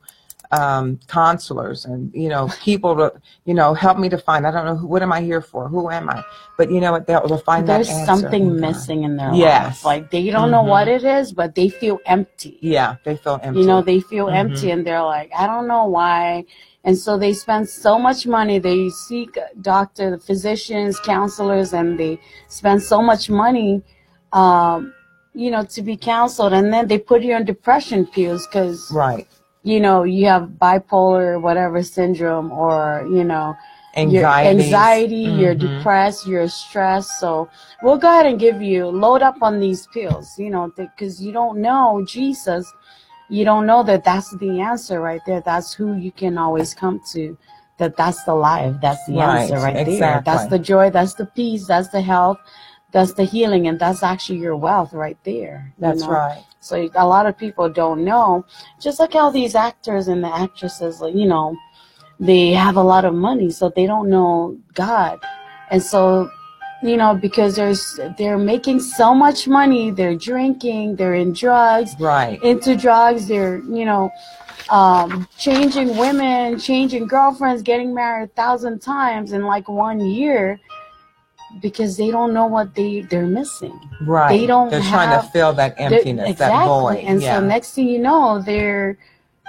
[0.51, 3.13] um, counselors and you know people to
[3.45, 4.45] you know help me to find.
[4.47, 5.67] I don't know who, what am I here for?
[5.67, 6.23] Who am I?
[6.58, 7.05] But you know what?
[7.08, 9.84] They'll, they'll find there's that answer something in missing in their Yes.
[9.84, 10.67] life like they don't know Mhm.
[10.69, 13.60] what it is but they feel empty Yeah, they feel empty.
[13.62, 14.36] you know they feel Mhm.
[14.36, 16.45] empty and they're like i don't know why
[16.86, 22.17] and so they spend so much money they seek doctor physicians counselors and they
[22.48, 23.82] spend so much money
[24.32, 24.93] um,
[25.34, 29.28] you know to be counseled and then they put you on depression pills because right.
[29.63, 33.54] you know you have bipolar whatever syndrome or you know
[33.98, 34.63] your Anxiety.
[34.63, 37.50] anxiety you're depressed you're stressed so
[37.82, 41.32] we'll go ahead and give you load up on these pills you know because you
[41.32, 42.71] don't know jesus
[43.30, 47.02] you don't know that that's the answer right there that's who you can always come
[47.12, 47.38] to
[47.78, 51.26] that that's the life that's the Right, answer right there that's the joy that's the
[51.26, 52.38] peace that's the health
[52.92, 56.10] that's the healing and that's actually your wealth right there That's know?
[56.12, 56.44] right.
[56.62, 58.46] So a lot of people don't know.
[58.82, 61.56] Just like how these actors and the actresses, you know,
[62.20, 65.20] they have a lot of money, so they don't know God,
[65.70, 66.30] and so,
[66.88, 72.41] you know, because there's they're making so much money, they're drinking, they're in drugs, Right.
[72.43, 74.12] into drugs, they're you know,
[74.69, 80.60] um, changing women, changing girlfriends, getting married a thousand times in like one year.
[81.62, 83.80] Because they don't know what they they're missing.
[84.02, 84.38] Right.
[84.38, 86.98] They don't They're trying to fill that emptiness, that void.
[86.98, 87.39] And yeah.
[87.39, 88.98] so next thing you know, they're,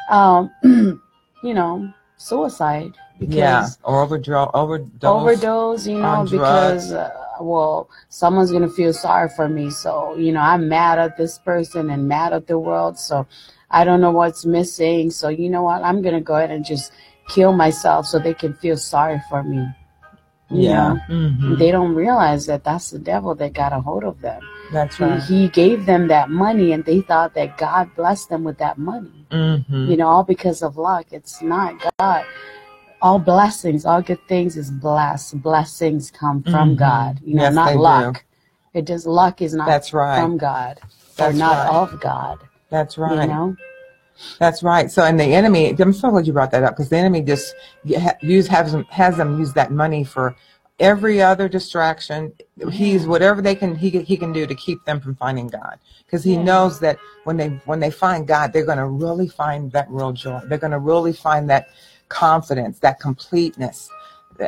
[0.08, 3.66] um, you know, suicide because yeah.
[3.82, 4.50] Or overdose.
[4.54, 5.04] Overdose.
[5.04, 5.86] overdose.
[5.86, 9.70] You know, because uh, well, someone's gonna feel sorry for me.
[9.70, 12.98] So you know, I'm mad at this person and mad at the world.
[12.98, 13.26] So
[13.70, 15.10] I don't know what's missing.
[15.10, 15.82] So you know what?
[15.82, 16.92] I'm gonna go ahead and just
[17.28, 19.66] kill myself so they can feel sorry for me.
[20.50, 20.96] You Yeah.
[21.08, 21.58] Mhm.
[21.58, 24.40] They don't realize that that's the devil that got a hold of them.
[24.72, 25.22] That's He, right.
[25.22, 29.26] he gave them that money and they thought that God blessed them with that money.
[29.30, 29.90] Mm-hmm.
[29.90, 31.06] You know, all because of luck.
[31.10, 32.24] It's not God.
[33.02, 35.42] All blessings, all good things is blessed.
[35.42, 36.78] Blessings come from Mhm.
[36.78, 37.20] God.
[37.24, 37.78] You know, Yes, not they do.
[37.80, 38.24] luck.
[38.74, 40.20] It just luck is not That's right.
[40.20, 40.80] from God.
[41.16, 41.74] That's or not right.
[41.76, 42.38] of God.
[42.70, 43.22] That's right.
[43.28, 43.56] You know?
[44.38, 44.90] That's right.
[44.90, 47.54] So, and the enemy, I'm so glad you brought that up because the enemy just
[47.98, 50.34] ha- use has them has them use that money for
[50.80, 52.32] every other distraction.
[52.70, 55.78] He's whatever they can he can- he can do to keep them from finding God
[56.06, 56.42] because he Yeah.
[56.42, 60.12] knows that when they when they find God, they're going to really find that real
[60.12, 60.40] joy.
[60.48, 61.66] They're going to really find that
[62.08, 63.90] confidence, that completeness.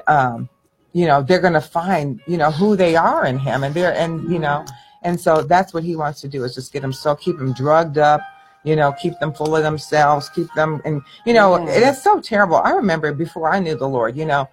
[0.07, 0.49] Um,
[0.93, 3.95] you know, they're going to find you know who they are in Him, and they're
[3.95, 4.65] and you know.
[5.03, 7.53] And so that's what he wants to do is just get them so keep them
[7.53, 8.21] drugged up,
[8.65, 11.91] you know, keep them full of themselves, keep them and you know, Yeah.
[11.91, 12.57] it's so terrible.
[12.57, 14.49] I remember before I knew the Lord, you know,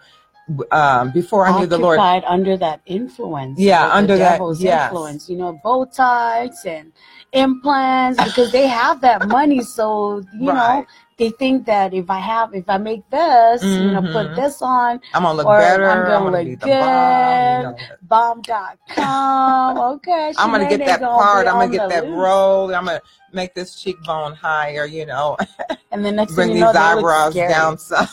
[0.72, 3.58] um, before I knew the Lord, under that influence.
[3.60, 4.92] Yeah, under that- yes.
[4.92, 5.28] influence.
[5.28, 6.92] You know, Botox and
[7.32, 9.62] implants because they have that money.
[9.62, 10.86] So you know, Right.
[11.18, 14.36] They think that if I have, if I make this, you know, put mm-hmm.
[14.36, 15.90] this on, I'm gonna look better.
[15.90, 17.78] I'm gonna look be the bomb, you know.
[18.02, 19.78] bomb.com.
[19.96, 21.48] Okay, I'm gonna get that gonna part.
[21.48, 22.74] I'm gonna get that roll.
[22.76, 23.02] I'm gonna
[23.32, 24.86] make this cheekbone higher.
[24.86, 25.38] You know,
[25.92, 28.08] and then next bring these know, look eyebrows down some.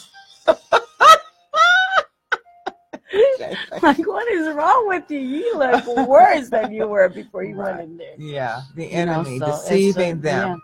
[3.82, 5.18] like, what is wrong with you?
[5.18, 7.76] You look worse than you were before you Right.
[7.76, 8.14] went in there.
[8.16, 10.62] Yeah, the You know, enemy so deceiving them.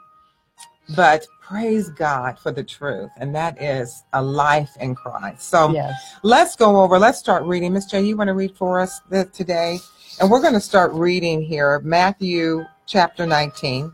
[0.96, 5.48] But praise God for the truth, and that is a life in Christ.
[5.48, 5.70] So.
[5.70, 5.94] Yes.
[6.22, 6.98] let's go over.
[6.98, 7.72] Let's start reading.
[7.72, 9.78] Miss J, you want to read for us the, today?
[10.20, 13.92] And we're going to start reading here, Matthew chapter 19,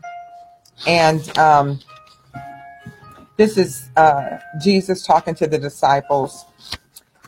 [0.87, 1.79] and um,
[3.37, 6.45] this is uh, Jesus talking to the disciples.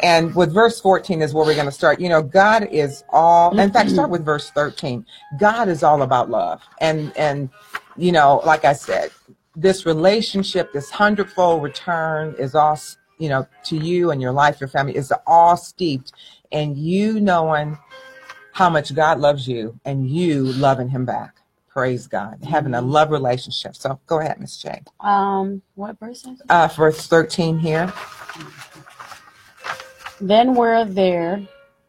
[0.02, 2.00] And with verse 14 is where we're going to start.
[2.00, 5.06] You know, God is all, in fact, start with verse 13.
[5.40, 6.62] God is all about love.
[6.80, 7.50] And, and,
[7.98, 9.10] you know, like I said,
[9.58, 12.80] this relationship, this hundredfold return is all,
[13.18, 16.12] you know, to you and your life, your family is all steeped
[16.52, 17.78] in you knowing
[18.54, 21.42] how much God loves you and you loving him back.
[21.68, 22.44] Praise God.
[22.44, 23.76] Having a love relationship.
[23.76, 24.84] So go ahead, Miss J.
[25.00, 26.50] Um, what verse is it?
[26.50, 27.92] Uh, verse 13 here.
[30.22, 31.48] Then were there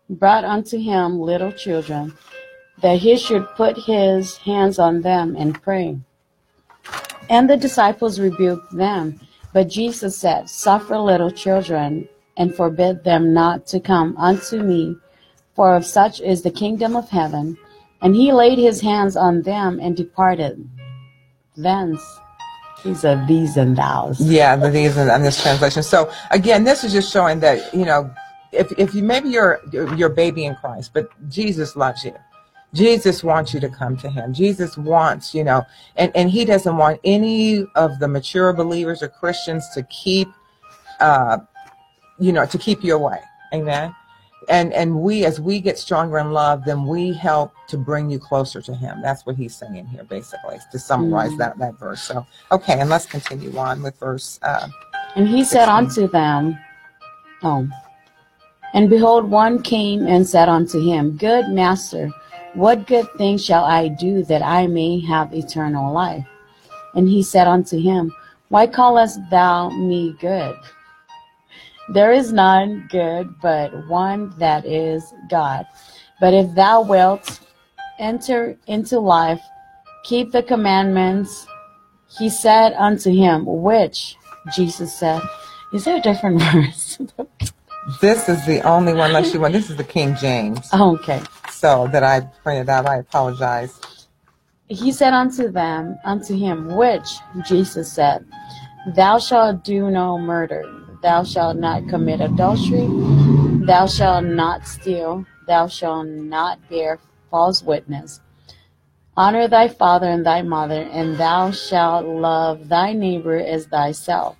[0.09, 2.17] brought unto him little children,
[2.81, 5.99] that he should put his hands on them and pray.
[7.29, 9.21] And the disciples rebuked them.
[9.53, 14.97] But Jesus said, Suffer little children, and forbid them not to come unto me,
[15.55, 17.59] for of such is the kingdom of heaven.
[18.01, 20.69] And he laid his hands on them and departed.
[21.57, 22.01] Thence,
[22.85, 24.21] these are thees and thous.
[24.21, 25.83] Yeah, the these and, in this translation.
[25.83, 28.11] So again, this is just showing that you know,
[28.53, 32.15] if if you maybe you're you're baby in Christ, but Jesus loves you.
[32.75, 34.35] Jesus wants you to come to Him.
[34.35, 35.65] Jesus wants you know,
[35.97, 40.29] and and He doesn't want any of the mature believers or Christians to keep,
[41.01, 41.39] uh,
[42.19, 43.21] you know, to keep you away.
[43.55, 43.95] Amen.
[44.51, 48.19] And and we as we get stronger in love, then we help to bring you
[48.19, 49.01] closer to Him.
[49.03, 51.39] That's what He's saying here, basically, to summarize Mm.
[51.39, 52.03] that that verse.
[52.03, 54.39] So okay, and let's continue on with verse.
[54.43, 54.69] Uh,
[55.17, 56.59] And he said unto them,
[57.43, 57.67] Oh.
[58.75, 62.11] And behold, one came and said unto him, Good master,
[62.59, 66.27] what good thing shall I do that I may have eternal life?
[66.95, 68.13] And he said unto him,
[68.49, 70.57] Why callest thou me good?
[71.95, 75.67] There is none good but one that is God.
[76.21, 77.41] But if thou wilt
[78.01, 79.41] enter into life,
[80.03, 81.47] keep the commandments.
[82.19, 84.17] He said unto him, Which?
[84.53, 85.23] Jesus said,
[85.73, 86.99] Is there a different verse?
[88.01, 89.55] This is the only one, unless you want.
[89.55, 90.69] This is the King James.
[90.73, 91.23] Oh, okay.
[91.51, 92.87] So that I printed out.
[92.87, 93.81] I apologize.
[94.69, 97.09] He said unto them, unto him, which
[97.47, 98.27] Jesus said,
[98.95, 100.63] Thou shalt do no murder,
[101.03, 102.87] thou shalt not commit adultery,
[103.65, 106.99] thou shalt not steal, thou shalt not bear
[107.31, 108.21] false witness.
[109.17, 114.37] Honor thy father and thy mother, and thou shalt love thy neighbor as thyself.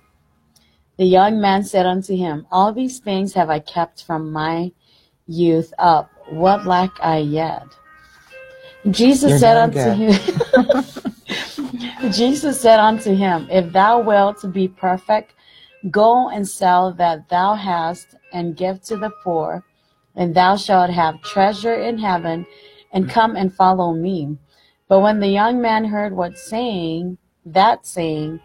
[0.99, 4.73] The young man said unto him, All these things have I kept from my
[5.27, 6.11] youth up.
[6.27, 7.63] What lack I yet?
[8.91, 10.11] Jesus You're said unto him,
[12.11, 15.35] Jesus said unto him, If thou wilt be perfect,
[15.89, 19.63] go and sell that thou hast, and give to the poor,
[20.17, 22.45] and thou shalt have treasure in heaven,
[22.91, 24.37] and come and follow me.
[24.89, 28.41] But when the young man heard what saying, that saying,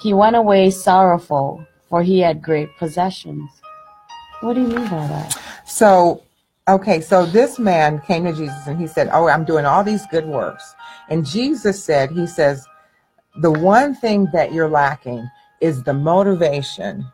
[0.00, 3.50] he went away sorrowful, for he had great possessions.
[4.40, 5.38] What do you mean by that?
[5.66, 6.22] So,
[6.68, 10.06] okay, so this man came to Jesus and he said, Oh, I'm doing all these
[10.06, 10.74] good works.
[11.08, 12.66] And Jesus said, He says,
[13.40, 15.28] the one thing that you're lacking
[15.60, 17.06] is the motivation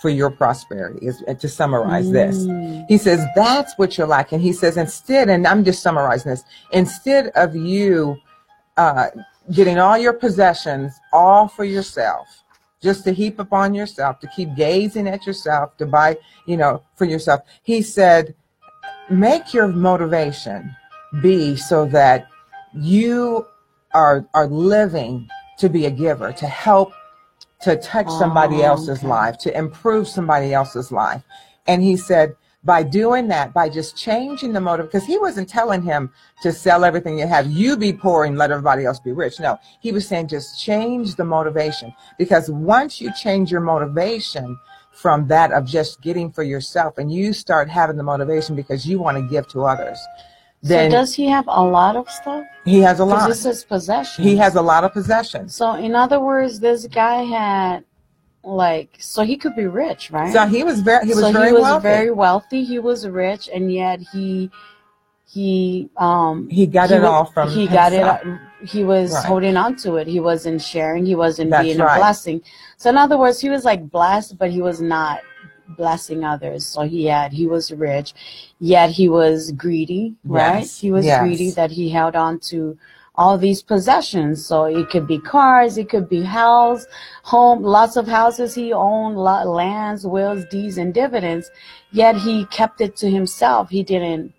[0.00, 2.38] for your prosperity, is to summarize this.
[2.38, 2.84] Mm.
[2.88, 4.40] He says, that's what you're lacking.
[4.40, 8.16] He says, instead, and I'm just summarizing this, instead of you
[8.76, 9.10] uh,
[9.52, 12.41] getting all your possessions all for yourself,
[12.82, 17.04] just to heap upon yourself, to keep gazing at yourself, to buy, you know, for
[17.04, 18.34] yourself, he said,
[19.10, 20.74] make your motivation
[21.20, 22.26] be so that
[22.74, 23.46] you
[23.94, 26.92] are are living to be a giver, to help
[27.60, 29.08] to touch oh, somebody Oh, else's okay.
[29.08, 31.22] life, to improve somebody else's life.
[31.66, 35.82] And he said, by doing that, by just changing the motive, because he wasn't telling
[35.82, 36.10] him
[36.42, 39.40] to sell everything you have, you be poor and let everybody else be rich.
[39.40, 41.92] No, he was saying just change the motivation.
[42.18, 44.56] Because once you change your motivation
[44.92, 49.00] from that of just getting for yourself and you start having the motivation because you
[49.00, 49.98] want to give to others,
[50.62, 52.44] then so does he have a lot of stuff?
[52.64, 53.28] he has a lot.
[53.28, 54.22] this is possession.
[54.22, 55.56] He has a lot of possessions.
[55.56, 57.84] So in other words, this guy had
[58.44, 60.32] like so he could be rich, right?
[60.32, 61.82] So he was very, he was so very he was wealthy.
[61.82, 62.64] very wealthy.
[62.64, 64.50] He was rich, and yet he
[65.28, 68.38] he um he got he it all from he got it.
[68.64, 69.24] He was Right.
[69.24, 70.06] holding on to it.
[70.06, 71.04] He wasn't sharing.
[71.06, 71.96] He wasn't That's being right.
[71.96, 72.42] a blessing.
[72.76, 75.20] So in other words, he was like blessed, but he was not
[75.76, 76.66] blessing others.
[76.66, 78.14] So he had he was rich,
[78.60, 80.60] yet he was greedy, right?
[80.60, 81.20] Yes, He was yes.
[81.22, 82.76] greedy that he held on to
[83.14, 84.44] all these possessions.
[84.44, 86.86] So it could be cars, it could be house,
[87.22, 91.50] home, lots of houses he owned, lands, wills, deeds, and dividends.
[91.90, 93.68] Yet he kept it to himself.
[93.68, 94.32] He didn't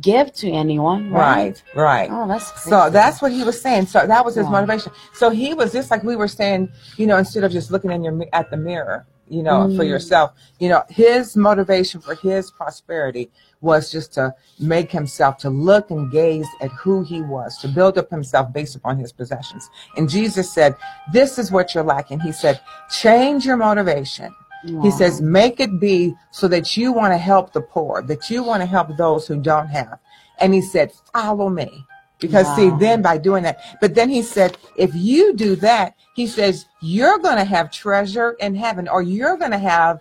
[0.00, 1.62] give to anyone, right?
[1.74, 2.10] Right, right.
[2.12, 3.86] Oh, that's So that's what he was saying.
[3.86, 4.52] So that was his Wow.
[4.52, 4.92] motivation.
[5.12, 8.02] So he was just like we were saying, you know, instead of just looking in
[8.02, 9.88] your at the mirror, you know, for Mm.
[9.88, 15.90] yourself, you know, his motivation for his prosperity was just to make himself to look
[15.90, 19.68] and gaze at who he was, to build up himself based upon his possessions.
[19.96, 20.76] And Jesus said,
[21.12, 22.60] "This is what you're lacking." He said,
[22.90, 24.34] "Change your motivation."
[24.82, 28.42] He says, make it be so that you want to help the poor, that you
[28.42, 30.00] want to help those who don't have.
[30.40, 31.84] And he said, follow me.
[32.18, 36.26] Because see, then by doing that, but then he said, if you do that, he
[36.26, 40.00] says, you're going to have treasure in heaven, or you're going to have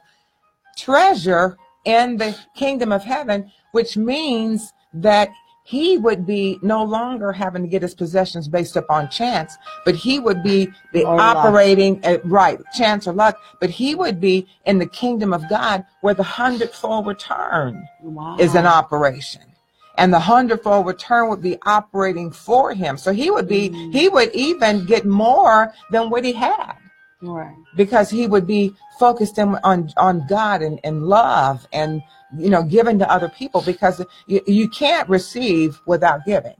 [0.77, 5.29] treasure in the kingdom of heaven, which means that
[5.65, 10.19] he would be no longer having to get his possessions based upon chance, but he
[10.19, 11.37] would be the Or luck.
[11.37, 15.83] operating at right chance or luck, but he would be in the kingdom of God
[16.01, 18.37] where the hundredfold return wow.
[18.39, 19.41] is an operation.
[19.97, 22.97] And the hundredfold return would be operating for him.
[22.97, 23.93] So he would be, Mm.
[23.93, 26.73] he would even get more than what he had
[27.21, 27.55] right.
[27.75, 32.01] because he would be focused in, on on God and, and love and
[32.37, 36.55] you know giving to other people because you, you can't receive without giving.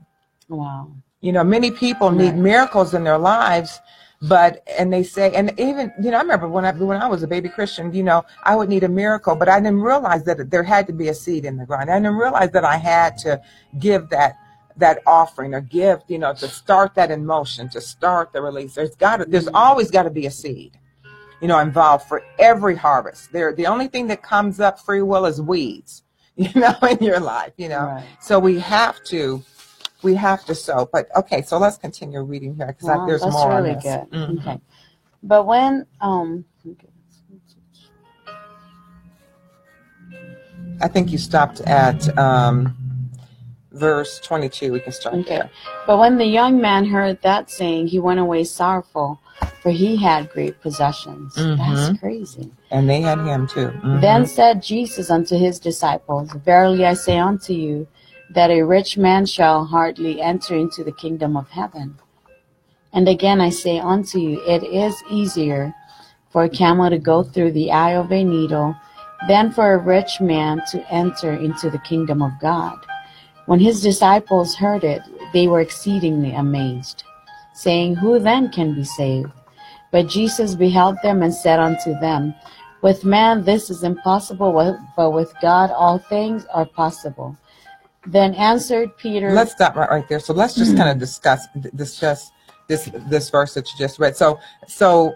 [0.48, 0.90] Wow.
[1.20, 2.36] You know, many people need Right.
[2.36, 3.80] miracles in their lives,
[4.22, 7.22] but and they say and even you know I remember when I when I was
[7.22, 10.50] a baby Christian, you know, I would need a miracle, but I didn't realize that
[10.50, 11.90] there had to be a seed in the ground.
[11.90, 13.40] I didn't realize that I had to
[13.78, 14.36] give that
[14.76, 18.74] that offering or give, you know, to start that in motion, to start the release.
[18.74, 19.56] There's got to, there's mm-hmm.
[19.56, 20.78] always got to be a seed,
[21.40, 23.32] you know, involved for every harvest.
[23.32, 26.02] There, the only thing that comes up free will is weeds,
[26.36, 27.86] you know, in your life, you know.
[27.86, 28.04] Right.
[28.20, 29.42] So we have to,
[30.06, 30.88] we have to sow.
[30.92, 33.50] But okay, so let's continue reading here because Wow, there's that's more.
[33.50, 34.06] on really good.
[34.12, 34.38] Mhm.
[34.40, 34.60] Okay.
[35.22, 36.44] But when um.
[40.80, 42.76] I think you stopped at um,
[43.72, 44.72] verse 22.
[44.72, 45.24] We can start Okay.
[45.38, 45.50] there.
[45.86, 49.18] But when the young man heard that saying, he went away sorrowful,
[49.62, 51.34] for he had great possessions.
[51.34, 51.56] Mhm.
[51.56, 52.52] That's crazy.
[52.70, 53.68] And they had him too.
[53.82, 54.00] Mhm.
[54.02, 57.86] Then said Jesus unto his disciples, Verily I say unto you,
[58.30, 61.96] that a rich man shall hardly enter into the kingdom of heaven.
[62.92, 65.74] And again I say unto you, it is easier
[66.30, 68.74] for a camel to go through the eye of a needle
[69.28, 72.78] than for a rich man to enter into the kingdom of God.
[73.46, 75.02] When his disciples heard it,
[75.32, 77.04] they were exceedingly amazed,
[77.54, 79.30] saying, Who then can be saved?
[79.92, 82.34] But Jesus beheld them and said unto them,
[82.82, 87.36] With man this is impossible, but with God all things are possible.
[88.06, 90.20] Then answered Peter, let's stop right, right there.
[90.20, 90.78] So let's just hmm.
[90.78, 92.30] kind of discuss discuss
[92.68, 94.16] this this verse that you just read.
[94.16, 95.14] So so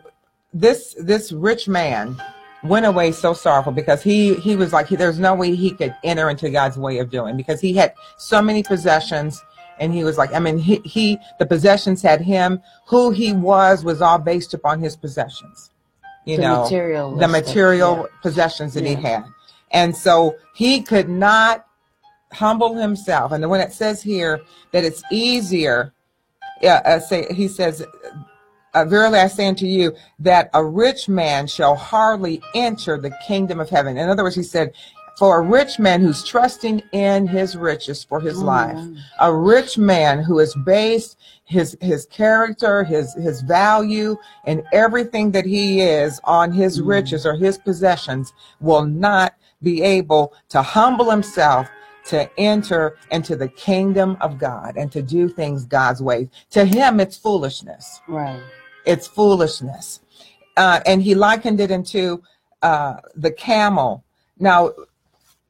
[0.52, 2.20] this this rich man
[2.62, 5.94] went away so sorrowful because he he was like he, there's no way he could
[6.04, 9.40] enter into God's way of doing because he had so many possessions
[9.78, 13.84] and he was like I mean he, he the possessions had him who he was
[13.84, 15.70] was all based upon his possessions
[16.24, 19.24] you the know material, the material possessions that he had.
[19.72, 21.66] And so he could not
[22.32, 23.32] humble himself.
[23.32, 24.40] And when it says here
[24.72, 25.92] that it's easier,
[26.62, 27.84] yeah, uh, say, he says,
[28.74, 33.60] uh, Verily I say unto you that a rich man shall hardly enter the kingdom
[33.60, 33.96] of heaven.
[33.96, 34.72] In other words, he said,
[35.18, 38.78] for a rich man who's trusting in his riches for his life,
[39.20, 44.16] a rich man who has based his his character, his his value,
[44.46, 46.86] and everything that he is on his Mm.
[46.86, 51.68] riches or his possessions will not be able to humble himself
[52.06, 56.28] to enter into the kingdom of God and to do things God's way.
[56.50, 58.00] To him, it's foolishness.
[58.08, 58.42] Right.
[58.86, 60.00] It's foolishness.
[60.56, 62.22] Uh, and he likened it into
[62.62, 64.04] uh, the camel.
[64.38, 64.72] Now,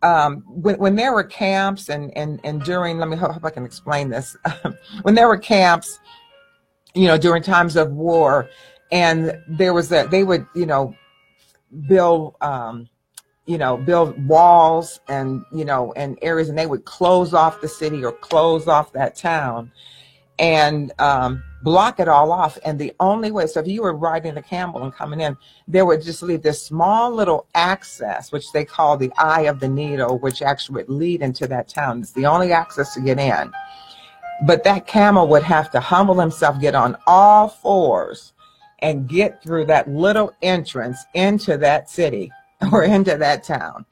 [0.03, 3.65] um, when, when there were camps and, and, and during, let me hope I can
[3.65, 4.37] explain this.
[5.03, 5.99] when there were camps,
[6.95, 8.49] you know, during times of war,
[8.93, 10.95] and there was a, they would, you know,
[11.87, 12.89] build, um,
[13.51, 17.67] you know, build walls and, you know, and areas, and they would close off the
[17.67, 19.73] city or close off that town
[20.39, 22.61] and um, block it all off.
[22.65, 25.37] And the only way, so if you were riding a camel and coming in,
[25.67, 29.69] they would just leave this small little access, which they call the eye of the
[29.69, 31.99] needle, which actually would lead into that town.
[32.03, 33.51] It's the only access to get in.
[34.47, 38.33] But that camel would have to humble himself, get on all fours,
[38.79, 42.31] and get through that little entrance into that city
[42.73, 43.85] or into that town.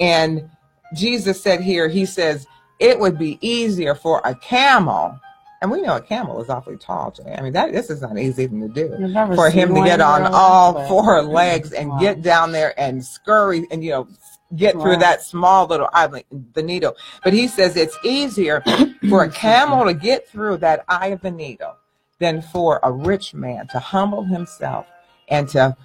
[0.00, 0.50] And
[0.94, 2.46] Jesus said here, he says,
[2.80, 5.18] it would be easier for a camel.
[5.62, 7.34] And we know a camel is awfully tall, Jay.
[7.36, 8.90] I mean, that this is not easy thing to do
[9.34, 11.98] for him to get on all four legs and Wow.
[11.98, 14.08] get down there and scurry and you know
[14.56, 16.94] get through that small little island, the needle.
[17.22, 18.62] But he says it's easier
[19.08, 21.76] for a camel to get through that eye of the needle
[22.18, 24.86] than for a rich man to humble himself
[25.28, 25.76] and to,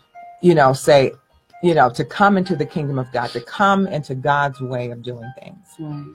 [0.42, 1.14] you know, say,
[1.62, 5.01] you know, to come into the kingdom of God, to come into God's way of
[5.03, 6.14] doing things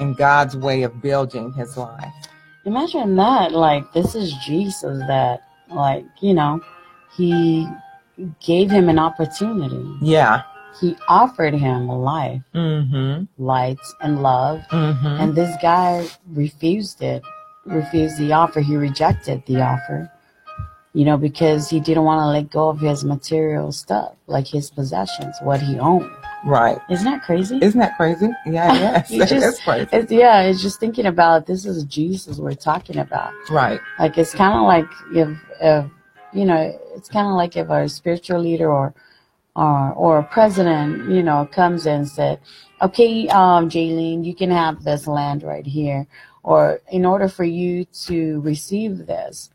[0.00, 2.12] and God's way of building his life.
[2.64, 3.52] Imagine that.
[3.52, 5.40] Like, this is Jesus that,
[5.70, 6.60] like, you know,
[7.16, 7.66] he
[8.40, 9.90] gave him an opportunity.
[10.02, 10.42] Yeah.
[10.80, 13.24] He offered him life, Mm-hmm.
[13.42, 14.60] light, and love.
[14.70, 15.06] Mm-hmm.
[15.06, 17.22] And this guy refused it,
[17.64, 18.60] refused the offer.
[18.60, 20.12] He rejected the offer,
[20.98, 24.68] you know, because he didn't want to let go of his material stuff, like his
[24.68, 26.10] possessions, what he owned.
[26.44, 26.76] Right.
[26.90, 27.56] Isn't that crazy?
[27.62, 28.28] Isn't that crazy?
[28.44, 28.72] Yeah,
[29.08, 29.08] yes.
[29.30, 29.88] Just- is crazy.
[29.92, 33.32] It's, yeah, it's just thinking about this is Jesus we're talking about.
[33.48, 33.78] Right.
[34.00, 35.88] Like it's kind of like if, if
[36.32, 38.92] you know, it's kind of like if a spiritual leader or
[39.54, 42.40] or or a president, you know, comes in and said,
[42.82, 46.08] "Okay, um, Jaylene, you can have this land right here,"
[46.42, 49.50] or in order for you to receive this,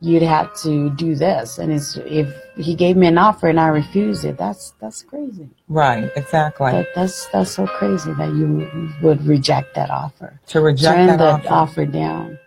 [0.00, 1.58] you'd have to do this.
[1.58, 5.48] And it's if he gave me an offer and I refused it, that's that's crazy.
[5.68, 6.10] Right.
[6.16, 6.72] Exactly.
[6.72, 11.20] That, that's that's so crazy that you would reject that offer, to reject turn that
[11.20, 11.48] offer.
[11.48, 12.38] offer down.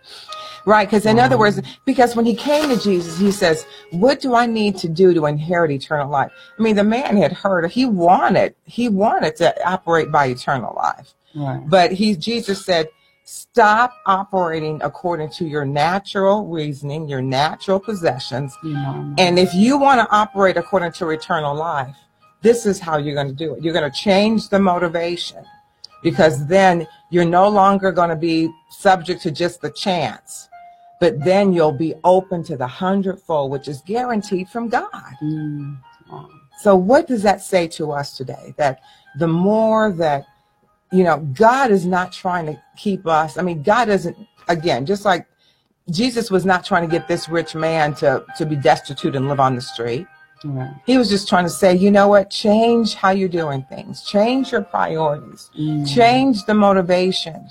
[0.64, 4.20] Right, because in other um, words, because when he came to Jesus, he says, "What
[4.20, 7.68] do I need to do to inherit eternal life?" I mean, the man had heard
[7.70, 11.68] he wanted he wanted to operate by eternal life, Right.
[11.68, 12.86] but he Jesus said,
[13.24, 19.14] "Stop operating according to your natural reasoning, your natural possessions, know.
[19.18, 21.96] and if you want to operate according to eternal life,
[22.42, 23.62] this is how you're going to do it.
[23.62, 25.44] You're going to change the motivation
[26.02, 30.48] because then you're no longer going to be subject to just the chance,
[31.00, 35.14] but then you'll be open to the hundredfold, which is guaranteed from God.
[35.22, 35.78] Mm,
[36.10, 36.28] wow.
[36.60, 38.54] So, what does that say to us today?
[38.56, 38.80] That
[39.18, 40.26] the more that,
[40.92, 44.16] you know, God is not trying to keep us, I mean, God doesn't,
[44.48, 45.26] again, just like
[45.90, 49.40] Jesus was not trying to get this rich man to, to be destitute and live
[49.40, 50.06] on the street.
[50.44, 50.74] Right.
[50.86, 52.30] He was just trying to say, you know what?
[52.30, 54.02] Change how you're doing things.
[54.02, 55.50] Change your priorities.
[55.58, 57.48] Mm, Change the motivation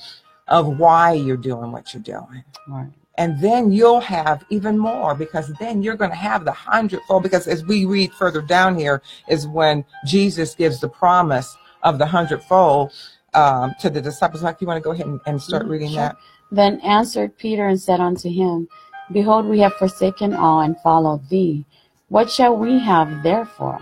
[0.47, 2.43] of why you're doing what you're doing.
[2.67, 2.89] Right.
[3.17, 7.23] And then you'll have even more because then you're going to have the hundredfold.
[7.23, 12.05] Because as we read further down here, is when Jesus gives the promise of the
[12.05, 12.93] hundredfold
[13.33, 14.43] um, to the disciples.
[14.43, 15.97] Mike, you want to go ahead and, and start Mhm, reading sure.
[15.97, 16.17] that?
[16.51, 18.67] Then answered Peter and said unto him,
[19.11, 21.65] Behold, we have forsaken all and followed thee.
[22.09, 23.79] What shall we have therefore?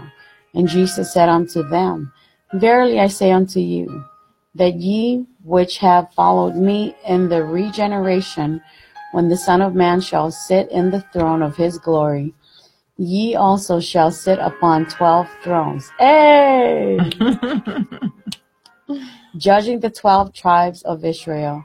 [0.53, 2.11] And Jesus said unto them,
[2.53, 4.03] Verily I say unto you,
[4.55, 8.61] that ye which have followed me in the regeneration,
[9.13, 12.33] when the Son of Man shall sit in the throne of his glory,
[12.97, 15.91] ye also shall sit upon twelve thrones.
[15.99, 16.99] Hey!
[19.37, 21.63] judging the twelve tribes of Israel.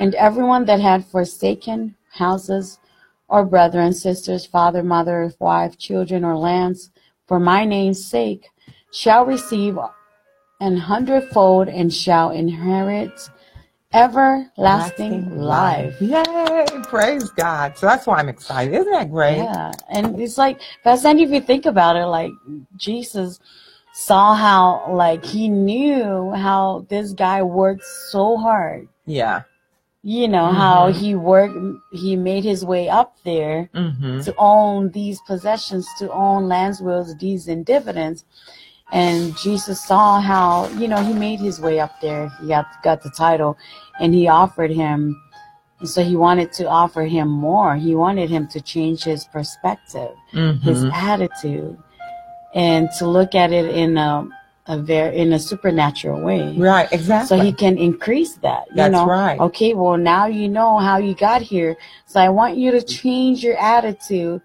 [0.00, 2.78] And everyone that had forsaken houses,
[3.28, 6.90] or brethren, sisters, father, mother, wife, children, or lands,
[7.26, 8.50] for my name's sake,
[8.92, 9.78] shall receive
[10.60, 13.30] an hundredfold and shall inherit
[13.94, 15.94] everlasting life.
[16.00, 16.66] Yay!
[16.84, 17.76] Praise God.
[17.76, 18.74] So that's why I'm excited.
[18.74, 19.38] Isn't that great?
[19.38, 22.32] Yeah, and it's like, then if you think about it, like
[22.76, 23.40] Jesus
[23.94, 28.88] saw how, like he knew how this guy worked so hard.
[29.06, 29.42] Yeah.
[30.02, 30.94] You know how Mhm.
[30.94, 31.56] he worked,
[31.92, 34.20] he made his way up there Mm-hmm.
[34.22, 38.24] to own these possessions, to own lands, wills, deeds, and dividends.
[38.90, 42.30] And Jesus saw how, you know, he made his way up there.
[42.40, 43.56] He got, got the title
[44.00, 45.16] and he offered him.
[45.84, 47.74] So he wanted to offer him more.
[47.76, 50.90] He wanted him to change his perspective, his Mm-hmm.
[50.92, 51.78] attitude,
[52.54, 54.28] and to look at it in a,
[54.66, 56.54] a very, in a supernatural way.
[56.56, 56.88] Right.
[56.92, 57.26] Exactly.
[57.38, 58.66] So he can increase that.
[58.70, 59.40] You That's know, right.
[59.40, 61.76] okay, well, now you know how you got here.
[62.06, 64.40] So I want you to change your attitude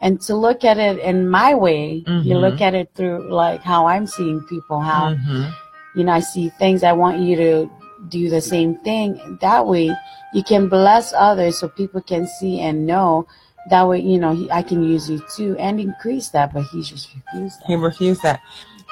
[0.00, 2.04] and to look at it in my way.
[2.06, 2.40] You Mhm.
[2.40, 5.52] look at it through like how I'm seeing people, how, Mhm.
[5.96, 6.82] you know, I see things.
[6.84, 7.70] I want you to
[8.10, 9.38] do the same thing.
[9.40, 9.90] That way
[10.34, 13.26] you can bless others so people can see and know.
[13.70, 16.82] That way, you know, he, I can use you too and increase that, but he
[16.82, 17.66] just refused that.
[17.66, 18.40] He refused that.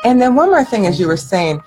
[0.05, 1.62] And then one more thing, as you were saying,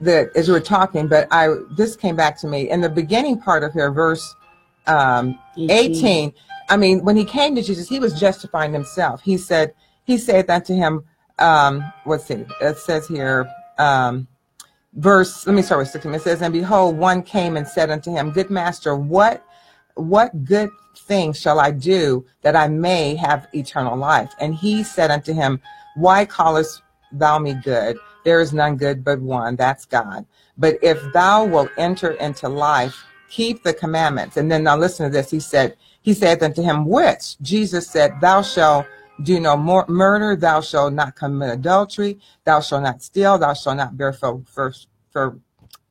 [0.00, 3.40] that as you were talking, but I this came back to me in the beginning
[3.40, 4.34] part of here, verse
[4.86, 6.32] um, 18.
[6.68, 9.22] I mean, when he came to Jesus, he was justifying himself.
[9.22, 9.74] He said,
[10.04, 11.04] he said that to him,
[11.38, 14.28] um, let's see, it says here, um,
[14.94, 16.14] verse, let me start with 16.
[16.14, 19.44] It says, And behold, one came and said unto him, Good master, what
[20.02, 24.32] what good thing shall I do that I may have eternal life?
[24.40, 25.60] And he said unto him,
[25.96, 26.82] Why callest
[27.12, 27.96] thou me good?
[28.24, 30.26] There is none good but one, that's God.
[30.58, 34.36] But if thou wilt enter into life, keep the commandments.
[34.36, 35.30] And then now listen to this.
[35.30, 37.38] He said, He said unto him, Which?
[37.40, 38.86] Jesus said, Thou shalt
[39.22, 43.76] do no more murder, thou shalt not commit adultery, thou shalt not steal, thou shalt
[43.76, 44.42] not bear for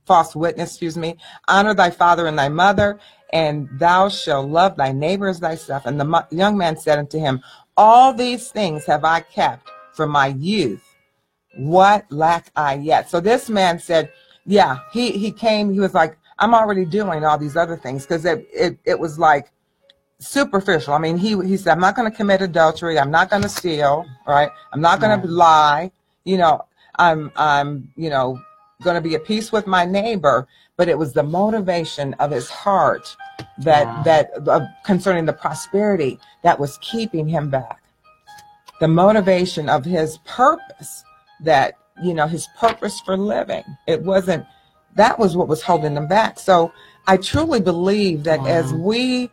[0.06, 1.16] false witness, excuse me,
[1.48, 3.00] honor thy father and thy mother,
[3.32, 5.86] and thou shalt love thy neighbor as thyself.
[5.86, 7.42] And the young man said unto him,
[7.78, 10.84] All these things have I kept from my youth.
[11.58, 13.10] What lack I yet?
[13.10, 14.12] So this man said,
[14.46, 18.26] Yeah, he, he came, he was like, I'm already doing all these other things because
[18.26, 19.52] it, it, it was like
[20.20, 20.94] superficial.
[20.94, 22.98] I mean, he, he said, I'm not going to commit adultery.
[22.98, 24.50] I'm not going to steal, right?
[24.72, 25.92] I'm not going to lie.
[26.24, 26.66] You know,
[26.96, 28.40] I'm, I'm, you know,
[28.82, 30.48] going to be at peace with my neighbor
[30.80, 33.14] but it was the motivation of his heart
[33.58, 34.04] that wow.
[34.04, 37.84] that uh, concerning the prosperity that was keeping him back
[38.80, 41.04] the motivation of his purpose
[41.42, 44.44] that you know his purpose for living it wasn't
[44.96, 46.72] that was what was holding him back so
[47.08, 48.48] i truly believe that wow.
[48.48, 49.30] as we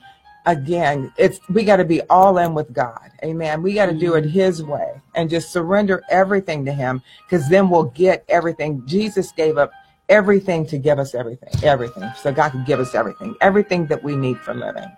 [0.47, 4.15] again it's we got to be all in with god amen we got to do
[4.15, 4.31] it mm-hmm.
[4.31, 9.57] his way and just surrender everything to him because then we'll get everything jesus gave
[9.57, 9.71] up
[10.09, 12.11] everything to give us everything, everything.
[12.21, 14.91] So God can give us everything, everything that we need for living.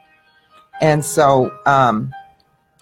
[0.81, 2.13] And so, um,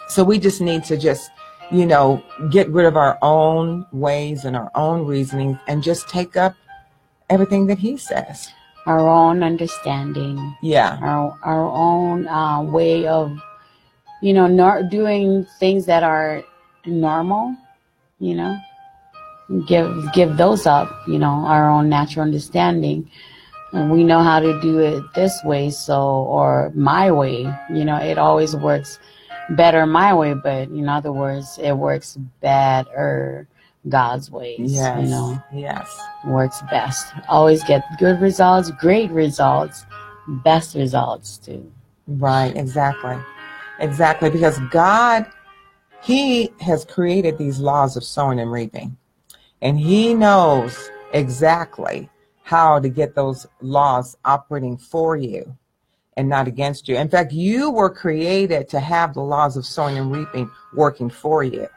[0.08, 1.30] so we just need to just,
[1.70, 6.36] you know, get rid of our own ways and our own reasoning and just take
[6.36, 6.54] up
[7.30, 8.48] everything that He says.
[8.86, 10.56] Our own understanding.
[10.62, 10.98] Yeah.
[11.02, 13.36] Our our own uh, way of,
[14.22, 16.44] you know, not doing things that are
[16.84, 17.56] normal.
[18.20, 18.56] You know
[19.66, 23.10] give give those up you know our own natural understanding.
[23.72, 27.42] And we know how to do it this way so or my way.
[27.72, 28.98] You know it always works
[29.50, 33.46] better my way but in other words it works better
[33.88, 35.42] god's ways yes you know.
[35.54, 36.00] yes.
[36.24, 37.12] Works best.
[37.28, 39.84] Always get good results great results
[40.44, 41.70] best results too.
[42.08, 43.16] Right exactly.
[43.78, 45.26] Exactly because god
[46.02, 48.96] he has created these laws of sowing and reaping
[49.62, 52.08] and he knows exactly
[52.42, 55.56] how to get those laws operating for you
[56.16, 56.96] and not against you.
[56.96, 61.42] In fact, you were created to have the laws of sowing and reaping working for
[61.42, 61.68] you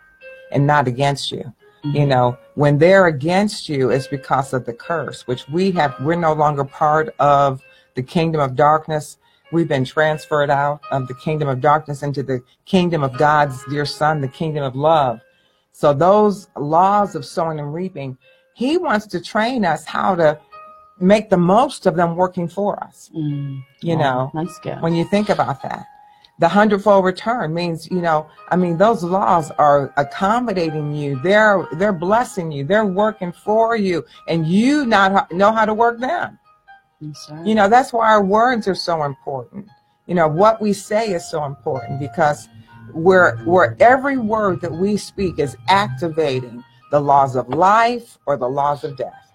[0.52, 1.54] and not against you.
[1.84, 1.96] Mm-hmm.
[1.96, 6.16] You know, when they're against you, it's because of the curse, which we have, we're
[6.16, 7.62] no longer part of
[7.96, 9.18] the kingdom of darkness.
[9.52, 13.86] We've been transferred out of the kingdom of darkness into the kingdom of God's dear
[13.86, 15.22] son, the kingdom of love.
[15.80, 18.18] So those laws of sowing and reaping,
[18.54, 20.38] he wants to train us how to
[21.00, 23.10] make the most of them working for us.
[23.16, 24.30] Mm, you know,
[24.62, 24.82] good.
[24.82, 25.86] when you think about that.
[26.40, 31.18] The hundredfold return means, you know, I mean, those laws are accommodating you.
[31.24, 32.66] They're they're blessing you.
[32.66, 36.38] They're working for you, and you not know how to work them.
[37.46, 39.70] You know, that's why our words are so important.
[40.08, 42.50] You know, what we say is so important because
[42.94, 48.48] where where every word that we speak is activating the laws of life or the
[48.48, 49.32] laws of death.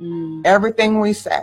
[0.00, 0.42] Mm.
[0.44, 1.42] Everything we say.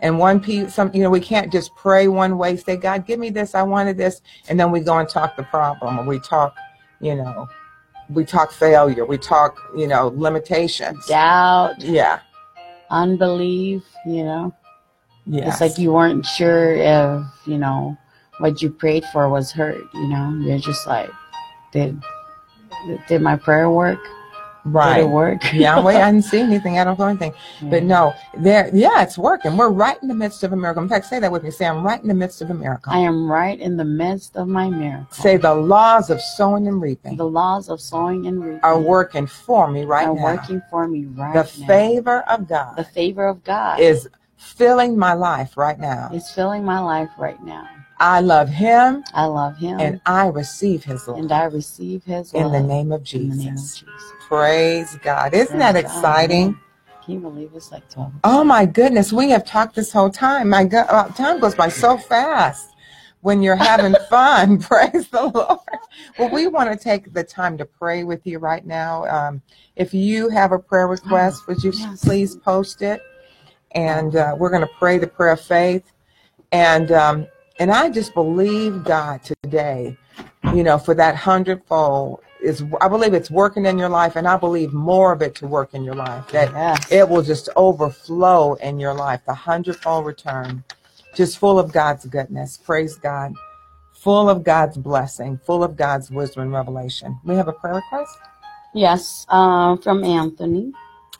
[0.00, 3.18] And one piece, some, you know, we can't just pray one way, say, God, give
[3.18, 6.18] me this, I wanted this, and then we go and talk the problem, or we
[6.18, 6.54] talk,
[7.00, 7.48] you know,
[8.10, 12.20] we talk failure, we talk, you know, limitations, doubt, yeah,
[12.90, 14.54] unbelief, you know.
[15.26, 17.96] Yeah, it's like you weren't sure if, you know,
[18.38, 19.82] what you prayed for was heard.
[19.94, 21.10] You know, you're just like,
[21.72, 22.00] did
[23.08, 24.00] did my prayer work?
[24.64, 24.96] Right.
[24.96, 25.42] Did it work?
[25.52, 26.78] yeah, wait, I didn't see anything.
[26.78, 27.34] I don't know anything.
[27.60, 27.70] Yeah.
[27.70, 29.56] But no, there, yeah, it's working.
[29.56, 30.82] We're right in the midst of a miracle.
[30.82, 31.50] In fact, say that with me.
[31.50, 32.90] Say, I'm right in the midst of a miracle.
[32.92, 35.06] I am right in the midst of my miracle.
[35.10, 37.16] Say, the laws of sowing and reaping.
[37.16, 40.24] The laws of sowing and reaping are working for me right are now.
[40.24, 41.44] working for me right the now.
[41.44, 42.76] The favor of God.
[42.76, 44.08] The favor of God is
[44.38, 46.08] filling my life right now.
[46.12, 47.68] It's filling my life right now.
[48.04, 49.02] I love him.
[49.14, 49.80] I love him.
[49.80, 51.16] And I receive his love.
[51.16, 52.44] And I receive his love.
[52.44, 53.38] In the name of Jesus.
[53.38, 54.12] Name of Jesus.
[54.28, 55.32] Praise God.
[55.32, 56.52] Isn't Praise that exciting?
[56.52, 57.02] God.
[57.02, 58.12] Can you believe it's like 12?
[58.24, 59.10] Oh my goodness.
[59.10, 60.50] We have talked this whole time.
[60.50, 62.74] My God, uh, time goes by so fast
[63.22, 64.58] when you're having fun.
[64.60, 65.60] Praise the Lord.
[66.18, 69.06] Well, we want to take the time to pray with you right now.
[69.06, 69.40] Um,
[69.76, 72.04] if you have a prayer request, would you yes.
[72.04, 73.00] please post it?
[73.70, 75.90] And uh, we're going to pray the prayer of faith.
[76.52, 76.92] And
[77.58, 79.96] and I just believe God today,
[80.54, 84.36] you know, for that hundredfold, is I believe it's working in your life, and I
[84.36, 86.28] believe more of it to work in your life.
[86.32, 86.92] That Yes.
[86.92, 90.64] it will just overflow in your life, the hundredfold return,
[91.14, 92.56] just full of God's goodness.
[92.58, 93.34] Praise God.
[93.92, 97.18] Full of God's blessing, full of God's wisdom and revelation.
[97.24, 98.18] We have a prayer request?
[98.74, 99.24] Yes.
[99.30, 100.72] Um, from Anthony.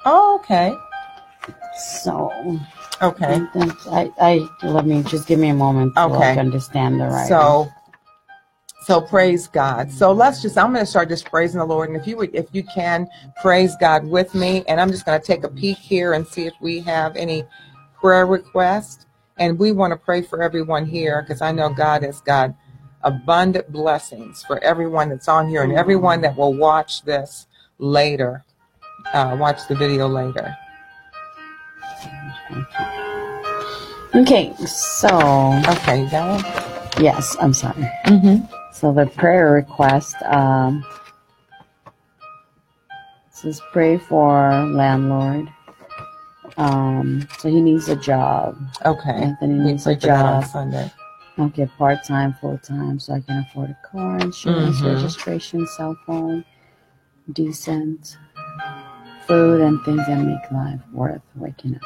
[0.05, 0.75] Oh, okay.
[1.97, 2.31] So
[3.03, 3.45] Okay.
[3.91, 6.15] I, I let me just give me a moment to Okay.
[6.15, 7.29] like, understand the right.
[7.29, 7.69] So,
[8.83, 9.91] so praise God.
[9.91, 11.89] So let's just, I'm going to start just praising the Lord.
[11.89, 13.09] And if you would, if you can
[13.41, 16.47] praise God with me, and I'm just going to take a peek here and see
[16.47, 17.45] if we have any
[18.01, 19.07] prayer requests.
[19.39, 22.55] And we want to pray for everyone here because I know God has got
[23.03, 27.47] abundant blessings for everyone that's on here and everyone that will watch this
[27.79, 28.45] later,
[29.13, 30.57] uh, watch the video later.
[34.15, 34.55] Okay.
[34.67, 35.09] So
[35.69, 37.01] Okay, you got it?
[37.03, 37.83] yes, I'm sorry.
[38.07, 38.45] Mm-hmm.
[38.73, 40.85] So the prayer request um,
[43.31, 45.49] says pray for landlord.
[46.57, 48.57] Um, so he needs a job.
[48.85, 49.11] Okay.
[49.11, 50.51] Anthony needs a pray for that on job.
[50.51, 50.93] Sunday.
[51.37, 54.95] Okay, part time, full time, so I can afford a car, insurance, Mhm.
[54.95, 56.45] registration, cell phone,
[57.33, 58.17] decent
[59.27, 61.83] food, and things that make life worth waking up.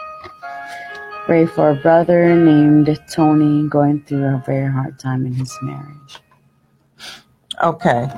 [1.29, 6.21] Pray for a brother named Tony going through a very hard time in his marriage.
[7.63, 8.09] Okay.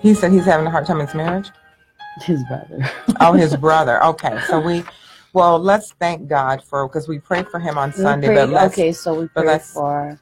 [0.00, 1.50] He said he's having a hard time in his marriage.
[2.22, 2.88] His brother.
[3.20, 4.00] Oh, his brother.
[4.10, 4.38] Okay.
[4.46, 4.84] So we,
[5.32, 8.28] well, let's thank God for because we prayed for him on We Sunday.
[8.28, 10.20] prayed- but let's, okay, so we prayed for.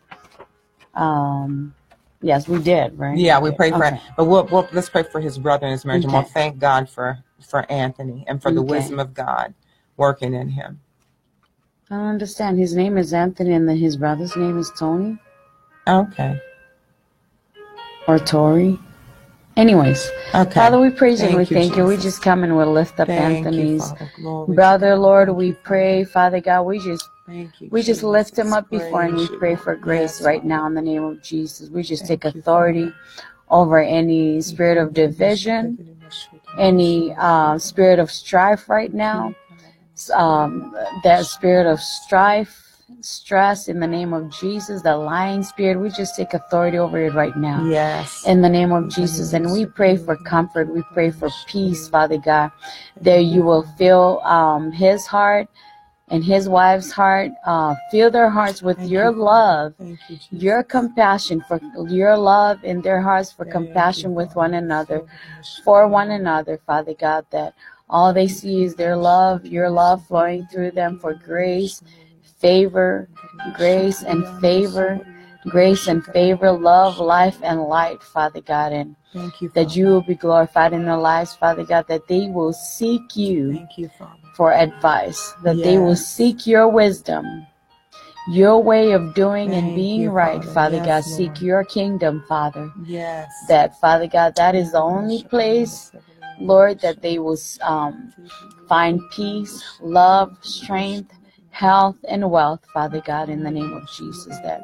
[0.95, 1.75] Um,
[2.23, 3.19] yes, we did, right?
[3.19, 3.97] yeah, we prayed for Okay.
[3.97, 4.15] him.
[4.17, 6.89] But we'll, we'll let's pray for his brother in his marriage, and we'll thank God
[6.89, 8.71] for for Anthony and for the Okay.
[8.79, 9.53] wisdom of God
[9.99, 10.81] working in him.
[11.91, 12.59] I don't understand.
[12.59, 15.19] His name is Anthony, and then his brother's name is Tony
[15.89, 16.41] Okay.
[18.07, 18.79] or Tori.
[19.57, 20.51] Anyways, Okay.
[20.53, 21.85] Father, we praise you we Thank you, thank you.
[21.85, 23.93] We just come and we'll lift up Thank Anthony's.
[24.17, 24.97] Glory brother.
[24.97, 25.31] Lord.
[25.31, 27.69] We pray, Father God, we just Thank you.
[27.71, 30.67] we just lift him up before and we you, pray for grace Yes, right now
[30.67, 31.71] in the name of Jesus.
[31.71, 32.93] We just Thank take you, authority
[33.51, 35.79] over any spirit of division,
[36.59, 39.35] any uh, spirit of strife right now.
[40.11, 42.69] Um, that spirit of strife,
[43.01, 47.15] stress in the name of Jesus, the lying spirit, we just take authority over it
[47.15, 47.65] right now.
[47.67, 48.27] Yes.
[48.27, 50.69] In the name of Jesus, and we pray for comfort.
[50.69, 52.51] We pray for peace, Father God,
[53.01, 55.49] that you will fill um, his heart
[56.09, 57.31] and his wife's heart.
[57.47, 59.99] Uh, fill their hearts with Thank your you, love, you,
[60.31, 65.05] your compassion, for your love in their hearts, for Thank compassion you, with one another
[65.65, 67.55] for one another, Father God, that
[67.91, 71.83] all they see is their love, your love flowing through them for grace,
[72.39, 73.09] favor,
[73.57, 75.01] grace and favor,
[75.45, 80.03] grace and favor, love, life, and light, Father God, and Thank you, that you will
[80.03, 84.19] be glorified in their lives, Father God, that they will seek you Thank you, Father.
[84.35, 87.47] for advice, that they will seek your wisdom.
[88.31, 90.53] Your way of doing and being you, right, Father.
[90.53, 91.05] Father Yes, God.
[91.05, 92.71] Seek your kingdom, Father.
[92.85, 93.33] Yes.
[93.49, 95.91] That, Father God, that is the only place
[96.41, 98.13] Lord, that they will um,
[98.69, 101.13] find peace, love, strength,
[101.51, 104.63] health, and wealth, Father God, in the name of Jesus, that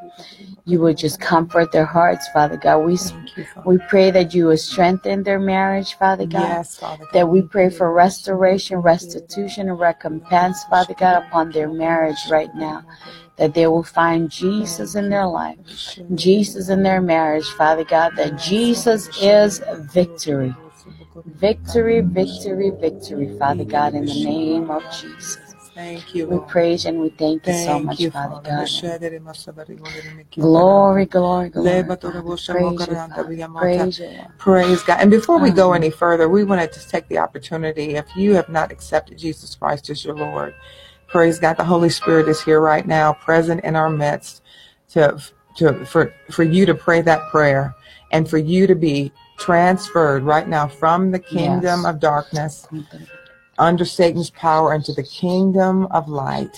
[0.64, 2.79] you would just comfort their hearts, Father God.
[2.79, 2.97] We,
[3.64, 6.41] we pray that you will strengthen their marriage, Father God.
[6.41, 7.05] Yes, Father.
[7.05, 7.12] God.
[7.12, 12.85] That we pray for restoration, restitution, and recompense, Father God, upon their marriage right now.
[13.37, 15.59] That they will find Jesus in their life,
[16.14, 18.12] Jesus in their marriage, Father God.
[18.16, 19.61] That Jesus is
[19.93, 20.55] victory.
[21.15, 25.39] Victory, victory, victory, Father God, in the name of Jesus.
[25.73, 28.41] Thank you, We praise and we thank you so much, you, Father.
[28.45, 28.69] God.
[30.37, 31.69] Glory, glory, glory.
[31.69, 31.97] Leba Father.
[31.97, 32.53] toro bosha
[33.59, 34.01] Praise.
[34.39, 35.01] Praise God.
[35.01, 37.95] And before we go any further, we wanted to take the opportunity.
[37.95, 40.53] If you have not accepted Jesus Christ as your Lord,
[41.07, 41.57] praise God.
[41.57, 44.43] The Holy Spirit is here right now, present in our midst,
[44.91, 45.21] to
[45.57, 47.73] to for for you to pray that prayer
[48.11, 51.85] and for you to be transferred right now from the kingdom Yes.
[51.85, 52.68] of darkness
[53.59, 56.57] under Satan's power into the kingdom of light,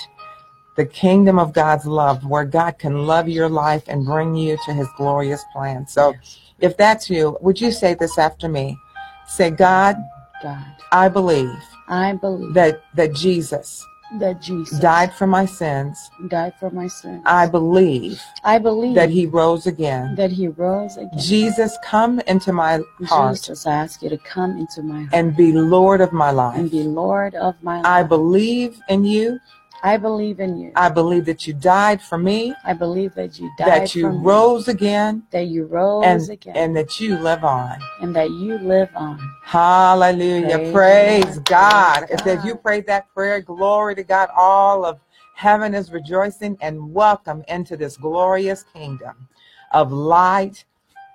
[0.76, 4.72] the kingdom of God's love, where God can love your life and bring you to
[4.72, 5.86] his glorious plan.
[5.86, 6.14] So
[6.60, 8.78] if that's you, would you say this after me?
[9.26, 9.96] Say, God,
[10.42, 11.50] God, I believe
[11.88, 13.84] I believe that, that Jesus
[14.14, 16.10] that Jesus died for my sins.
[16.28, 17.22] died for my sins.
[17.26, 20.14] I believe I believe that he rose again.
[20.16, 21.18] that he rose again.
[21.18, 25.36] Jesus, come into my heart Jesus, I ask you to come into my heart and
[25.36, 26.56] be Lord of my life.
[26.56, 27.86] and be Lord of my life.
[27.86, 29.40] I believe in you
[29.86, 30.72] I believe in you.
[30.74, 34.12] I believe that you died for me, I believe that you died that you for
[34.12, 37.78] me, rose again, that you rose and, again, and that you live on.
[38.00, 39.20] and that you live on.
[39.44, 40.58] Hallelujah.
[40.72, 42.00] Praise Praise God.
[42.00, 42.08] God.
[42.08, 44.28] Praise If, if you prayed that prayer, glory to God.
[44.36, 44.98] All of
[45.36, 49.28] heaven is rejoicing and welcome into this glorious kingdom
[49.70, 50.64] of light,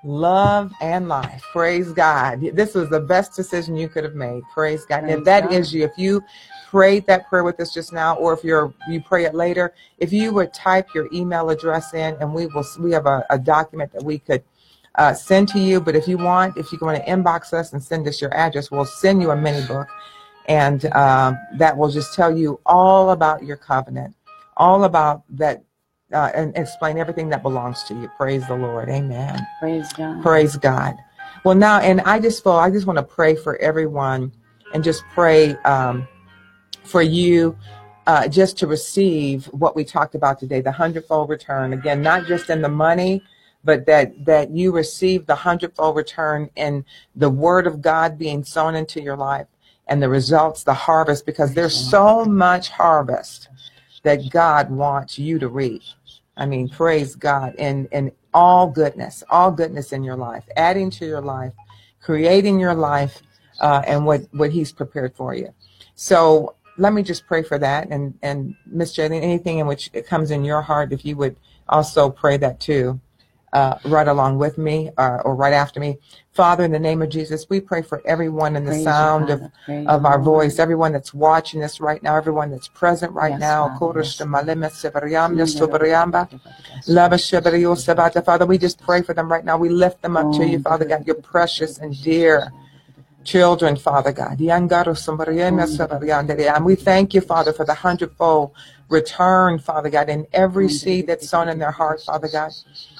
[0.06, 1.44] love, and life.
[1.52, 2.40] Praise God.
[2.54, 4.44] This was the best decision you could have made.
[4.54, 5.04] Praise God.
[5.04, 5.54] And if Praise that God.
[5.54, 6.24] is you, if you
[6.72, 10.14] prayed that prayer with us just now, or if you're you pray it later, if
[10.14, 13.92] you would type your email address in, and we will we have a, a document
[13.92, 14.42] that we could
[14.96, 15.82] uh, send to you.
[15.82, 18.72] But if you want, if you want to inbox us and send us your address,
[18.72, 19.90] we'll send you a mini book,
[20.48, 24.16] and um, that will just tell you all about your covenant,
[24.56, 25.62] all about that,
[26.14, 28.10] uh, and explain everything that belongs to you.
[28.16, 28.88] Praise the Lord.
[28.88, 29.46] Amen.
[29.60, 30.24] Praise God.
[30.24, 30.96] Praise God.
[31.44, 34.32] Well, now, and I just feel I just want to pray for everyone,
[34.74, 36.08] and just pray um,
[36.84, 37.58] for you.
[38.08, 41.72] Uh, just to receive what we talked about today, the hundredfold return.
[41.72, 43.22] Again, not just in the money,
[43.64, 46.84] but that that you receive the hundredfold return in
[47.16, 49.48] the word of God being sown into your life
[49.88, 53.50] and the results, the harvest, because there's so much harvest
[54.04, 55.84] that God wants you to reap.
[56.38, 61.06] I mean, praise God in in all goodness, all goodness in your life, adding to
[61.06, 61.54] your life,
[62.02, 63.22] creating your life,
[63.60, 65.54] uh, and what what He's prepared for you.
[65.96, 70.08] So let me just pray for that, and and Miss Jaylene, anything in which it
[70.08, 71.36] comes in your heart, if you would
[71.70, 73.00] also pray that too
[73.54, 75.98] uh, right along with me uh, or right after me.
[76.32, 79.30] Father, in the name of Jesus, we pray for everyone in the Praise you, sound
[79.30, 80.24] of, Praise of our Lord.
[80.24, 83.68] voice, everyone that's watching this right now, everyone that's present right Yes, now.
[83.68, 86.30] Father, yes, Koroshta malema sevaryamya sovaryamba,
[86.88, 88.24] lava shebaryo sabata.
[88.24, 89.58] Father, we just pray for them right now.
[89.58, 92.54] We lift them up to you, Father God, your precious and dear
[93.24, 94.40] children, Father God.
[94.40, 96.56] Yangaro sombaryema sevaryandere.
[96.56, 98.52] And we thank you, Father, for the hundredfold
[98.90, 102.52] return, Father God, in every seed that's sown in their heart, Father God.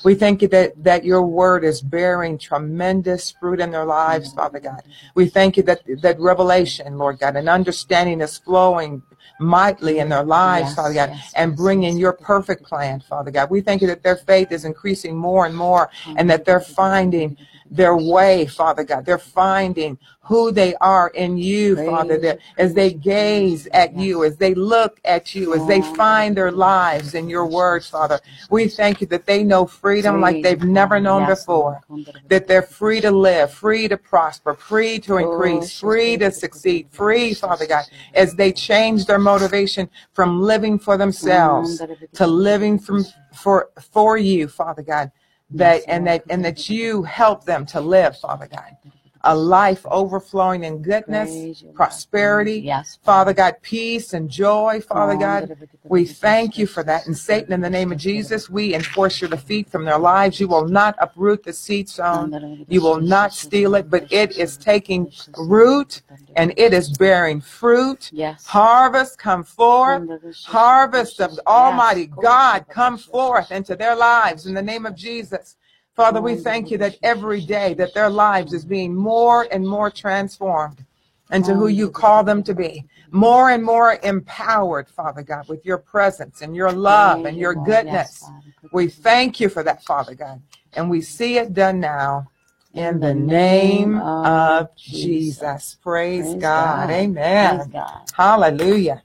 [0.04, 4.60] We thank you that, that your word is bearing tremendous fruit in their lives, Father
[4.60, 4.84] God.
[5.16, 9.04] We thank you that, that revelation, Lord God, and understanding is flowing
[9.40, 13.50] mightily in their lives, Yes, Father God, yes, and bringing your perfect plan, Father God.
[13.50, 17.38] We thank you that their faith is increasing more and more and that they're finding
[17.72, 19.06] their way, Father God.
[19.06, 24.24] They're finding who they are in you, Praise Father, that as they gaze at you,
[24.24, 28.20] as they look at you, as they find their lives in your words, Father.
[28.50, 31.82] We thank you that they know freedom like they've never known before.
[32.28, 37.34] That they're free to live, free to prosper, free to increase, free to succeed, free,
[37.34, 41.82] Father God, as they change their motivation from living for themselves
[42.14, 45.12] to living from for for you, Father God.
[45.54, 48.78] That and that and that you help them to live, Father God,
[49.24, 55.58] a life overflowing in goodness, prosperity, Yes, Father God, peace and joy, Father God.
[55.90, 57.06] We thank you for that.
[57.08, 60.40] And Satan, in the name of Jesus, we enforce your defeat from their lives.
[60.40, 62.66] You will not uproot the seed sown.
[62.68, 66.02] You will not steal it, but it is taking root
[66.36, 68.10] and it is bearing fruit.
[68.14, 68.46] Yes.
[68.46, 70.08] Harvest come forth.
[70.46, 75.58] Harvest of Almighty God come forth into their lives in the name of Jesus.
[75.96, 79.92] Father, we thank you that every day that their lives is being more and more
[79.92, 80.86] transformed
[81.32, 82.86] into who you call them to be.
[83.12, 88.30] More and more empowered, Father God, with your presence and your love and your goodness.
[88.72, 90.42] We thank you for that, Father God.
[90.74, 92.28] And we see it done now
[92.74, 95.78] in the name of Jesus.
[95.84, 96.36] Praise.
[96.36, 96.90] God.
[96.90, 97.74] Amen.
[98.14, 99.04] Hallelujah.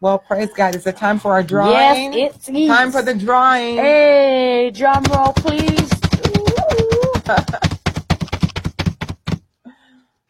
[0.00, 0.74] Well, praise God.
[0.74, 2.12] Is it time for our drawing?
[2.12, 2.68] Yes, it is.
[2.68, 3.76] Time for the drawing.
[3.76, 5.90] Hey, drum roll, please.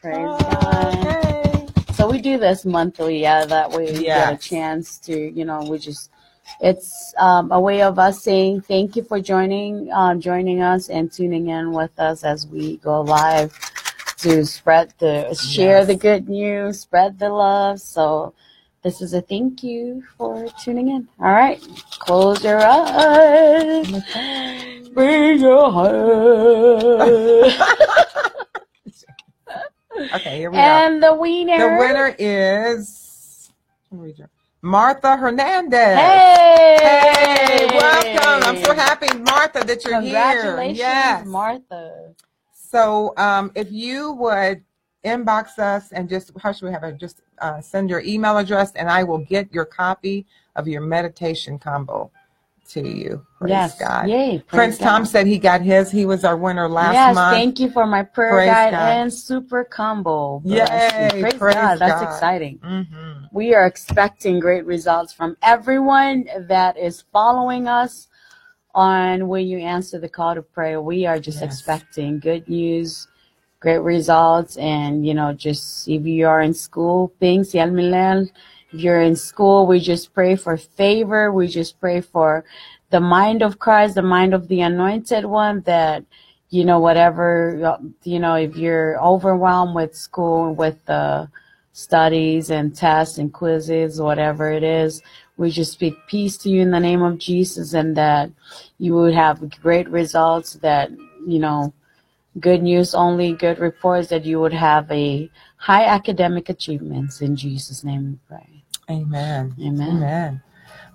[0.00, 1.06] Praise God.
[1.06, 1.66] Okay.
[1.94, 3.44] So we do this monthly, yeah.
[3.44, 6.10] That way you get a chance to, you know, we just.
[6.60, 11.10] It's um, a way of us saying thank you for joining, uh, joining us and
[11.10, 13.52] tuning in with us as we go live
[14.18, 15.86] to spread the share Yes.
[15.88, 17.80] the good news, spread the love.
[17.80, 18.32] So
[18.86, 21.08] this is a thank you for tuning in.
[21.18, 21.60] All right,
[21.98, 23.90] close your eyes,
[24.94, 27.52] bring your heart.
[30.14, 30.62] Okay, here we are.
[30.62, 31.56] and the winner.
[31.56, 33.50] The winner is
[34.60, 35.96] Martha Hernandez.
[35.98, 36.76] Hey!
[36.78, 38.42] Hey, welcome.
[38.46, 40.12] I'm so happy, Martha, that you're here.
[40.34, 41.24] Congratulations, Yes.
[41.26, 42.12] Martha.
[42.52, 44.65] So, um, if you would
[45.06, 46.98] inbox us and just how should we have it?
[46.98, 50.26] Just uh, send your email address, and I will get your copy
[50.56, 52.10] of your meditation combo
[52.70, 53.24] to you.
[53.38, 53.78] Praise yes.
[53.78, 54.08] God.
[54.08, 54.42] Yay.
[54.46, 55.90] Prince Tom said he got his.
[55.90, 57.36] He was our winner last yes, month.
[57.36, 58.96] thank you for my prayer Praise guide God.
[59.00, 60.42] and super combo.
[60.44, 61.78] Yay, Praise, praise God.
[61.78, 62.14] That's God.
[62.14, 62.58] exciting.
[62.62, 68.08] hmm we are expecting great results from everyone that is following us
[68.74, 70.80] on when you answer the call to prayer.
[70.80, 71.50] We are just Yes.
[71.50, 73.08] expecting good news,
[73.60, 78.34] great results, and you know, just if you are in school, things, if
[78.72, 81.32] you're in school, we just pray for favor.
[81.32, 82.44] We just pray for
[82.90, 86.04] the mind of Christ, the mind of the anointed one that
[86.50, 91.28] you know whatever you know if you're overwhelmed with school with the
[91.72, 95.02] studies and tests and quizzes whatever it is
[95.36, 98.30] we just speak peace to you in the name of jesus and that
[98.78, 100.90] you would have great results that
[101.26, 101.72] you know
[102.40, 107.82] good news only good reports that you would have a high academic achievements in jesus
[107.84, 109.54] name we pray Amen.
[109.60, 110.42] amen Amen.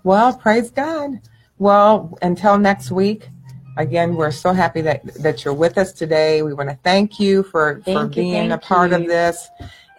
[0.04, 1.20] Well, praise God.
[1.60, 3.30] Well, until next week,
[3.78, 6.42] again, we're so happy that, that you're with us today.
[6.42, 9.50] We want to thank you for, for Thank you, being a part of this.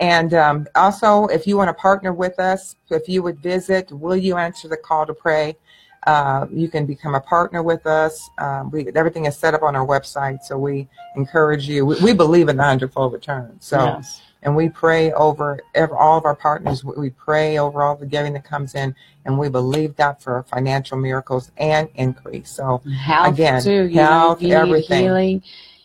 [0.00, 4.16] And um, also, if you want to partner with us, if you would visit, will
[4.16, 5.56] you answer the call to pray?
[6.04, 8.28] Uh, you can become a partner with us.
[8.38, 11.86] Um, we, everything is set up on our website, so we encourage you.
[11.86, 13.56] We, we believe in the hundredfold return.
[13.60, 14.20] So yes.
[14.42, 16.84] and we pray over ev- all of our partners.
[16.84, 20.98] We pray over all the giving that comes in, and we believe that for financial
[20.98, 22.50] miracles and increase.
[22.50, 23.84] So health Again, too.
[23.84, 25.04] You health, know, everything.
[25.04, 25.42] healing,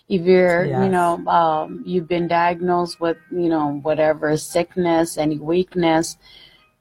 [0.09, 6.17] if you're, you know, um, you've been diagnosed with, you know, whatever sickness, any weakness,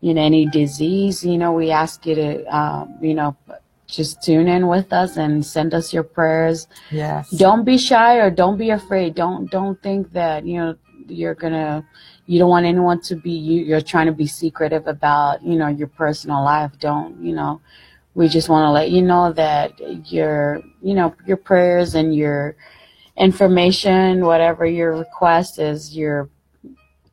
[0.01, 3.37] you know, any disease, you know, we ask you to, um, you know,
[3.87, 6.67] just tune in with us and send us your prayers.
[6.91, 9.15] yes, Don't be shy or don't be afraid.
[9.15, 10.77] Don't don't think that you know
[11.07, 11.87] you're gonna.
[12.27, 13.63] You don't want anyone to be you.
[13.63, 16.73] You're trying to be secretive about you know your personal life.
[16.81, 17.61] Don't you know?
[18.17, 19.79] we just want to let you know that
[20.11, 22.57] your you know your prayers and your
[23.17, 26.29] information whatever your request is your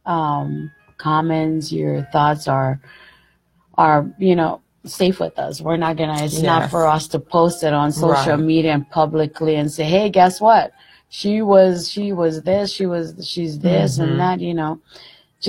[0.06, 0.72] um
[1.08, 2.80] comments your thoughts are
[3.78, 5.62] are you know safe with us.
[5.62, 8.52] We're not gonna it's not for us to post it on social Right.
[8.54, 10.72] media and publicly and say hey guess what?
[11.10, 14.04] She was she was this she was she's this Mhm.
[14.04, 14.80] and that you know.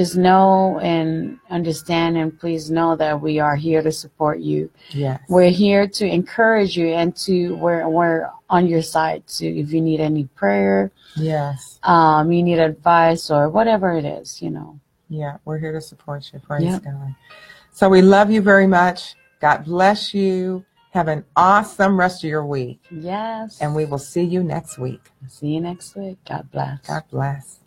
[0.03, 4.69] Just know and understand and please know that we are here to support you.
[4.91, 9.73] Yes, we're here to encourage you and to we're we're on your side to if
[9.73, 14.81] you need any prayer, yes, um, you need advice or whatever it is, you know.
[15.09, 15.39] Yeah.
[15.45, 16.39] We're here to support you.
[16.41, 16.85] Praise Yep.
[16.85, 17.15] God.
[17.73, 19.15] So we love you very much.
[19.41, 20.65] God bless you.
[20.91, 23.61] Have an awesome rest of your week, Yes.
[23.61, 25.11] and we will see you next week.
[25.29, 26.19] see you next week.
[26.29, 26.87] God bless.
[26.87, 27.59] God bless.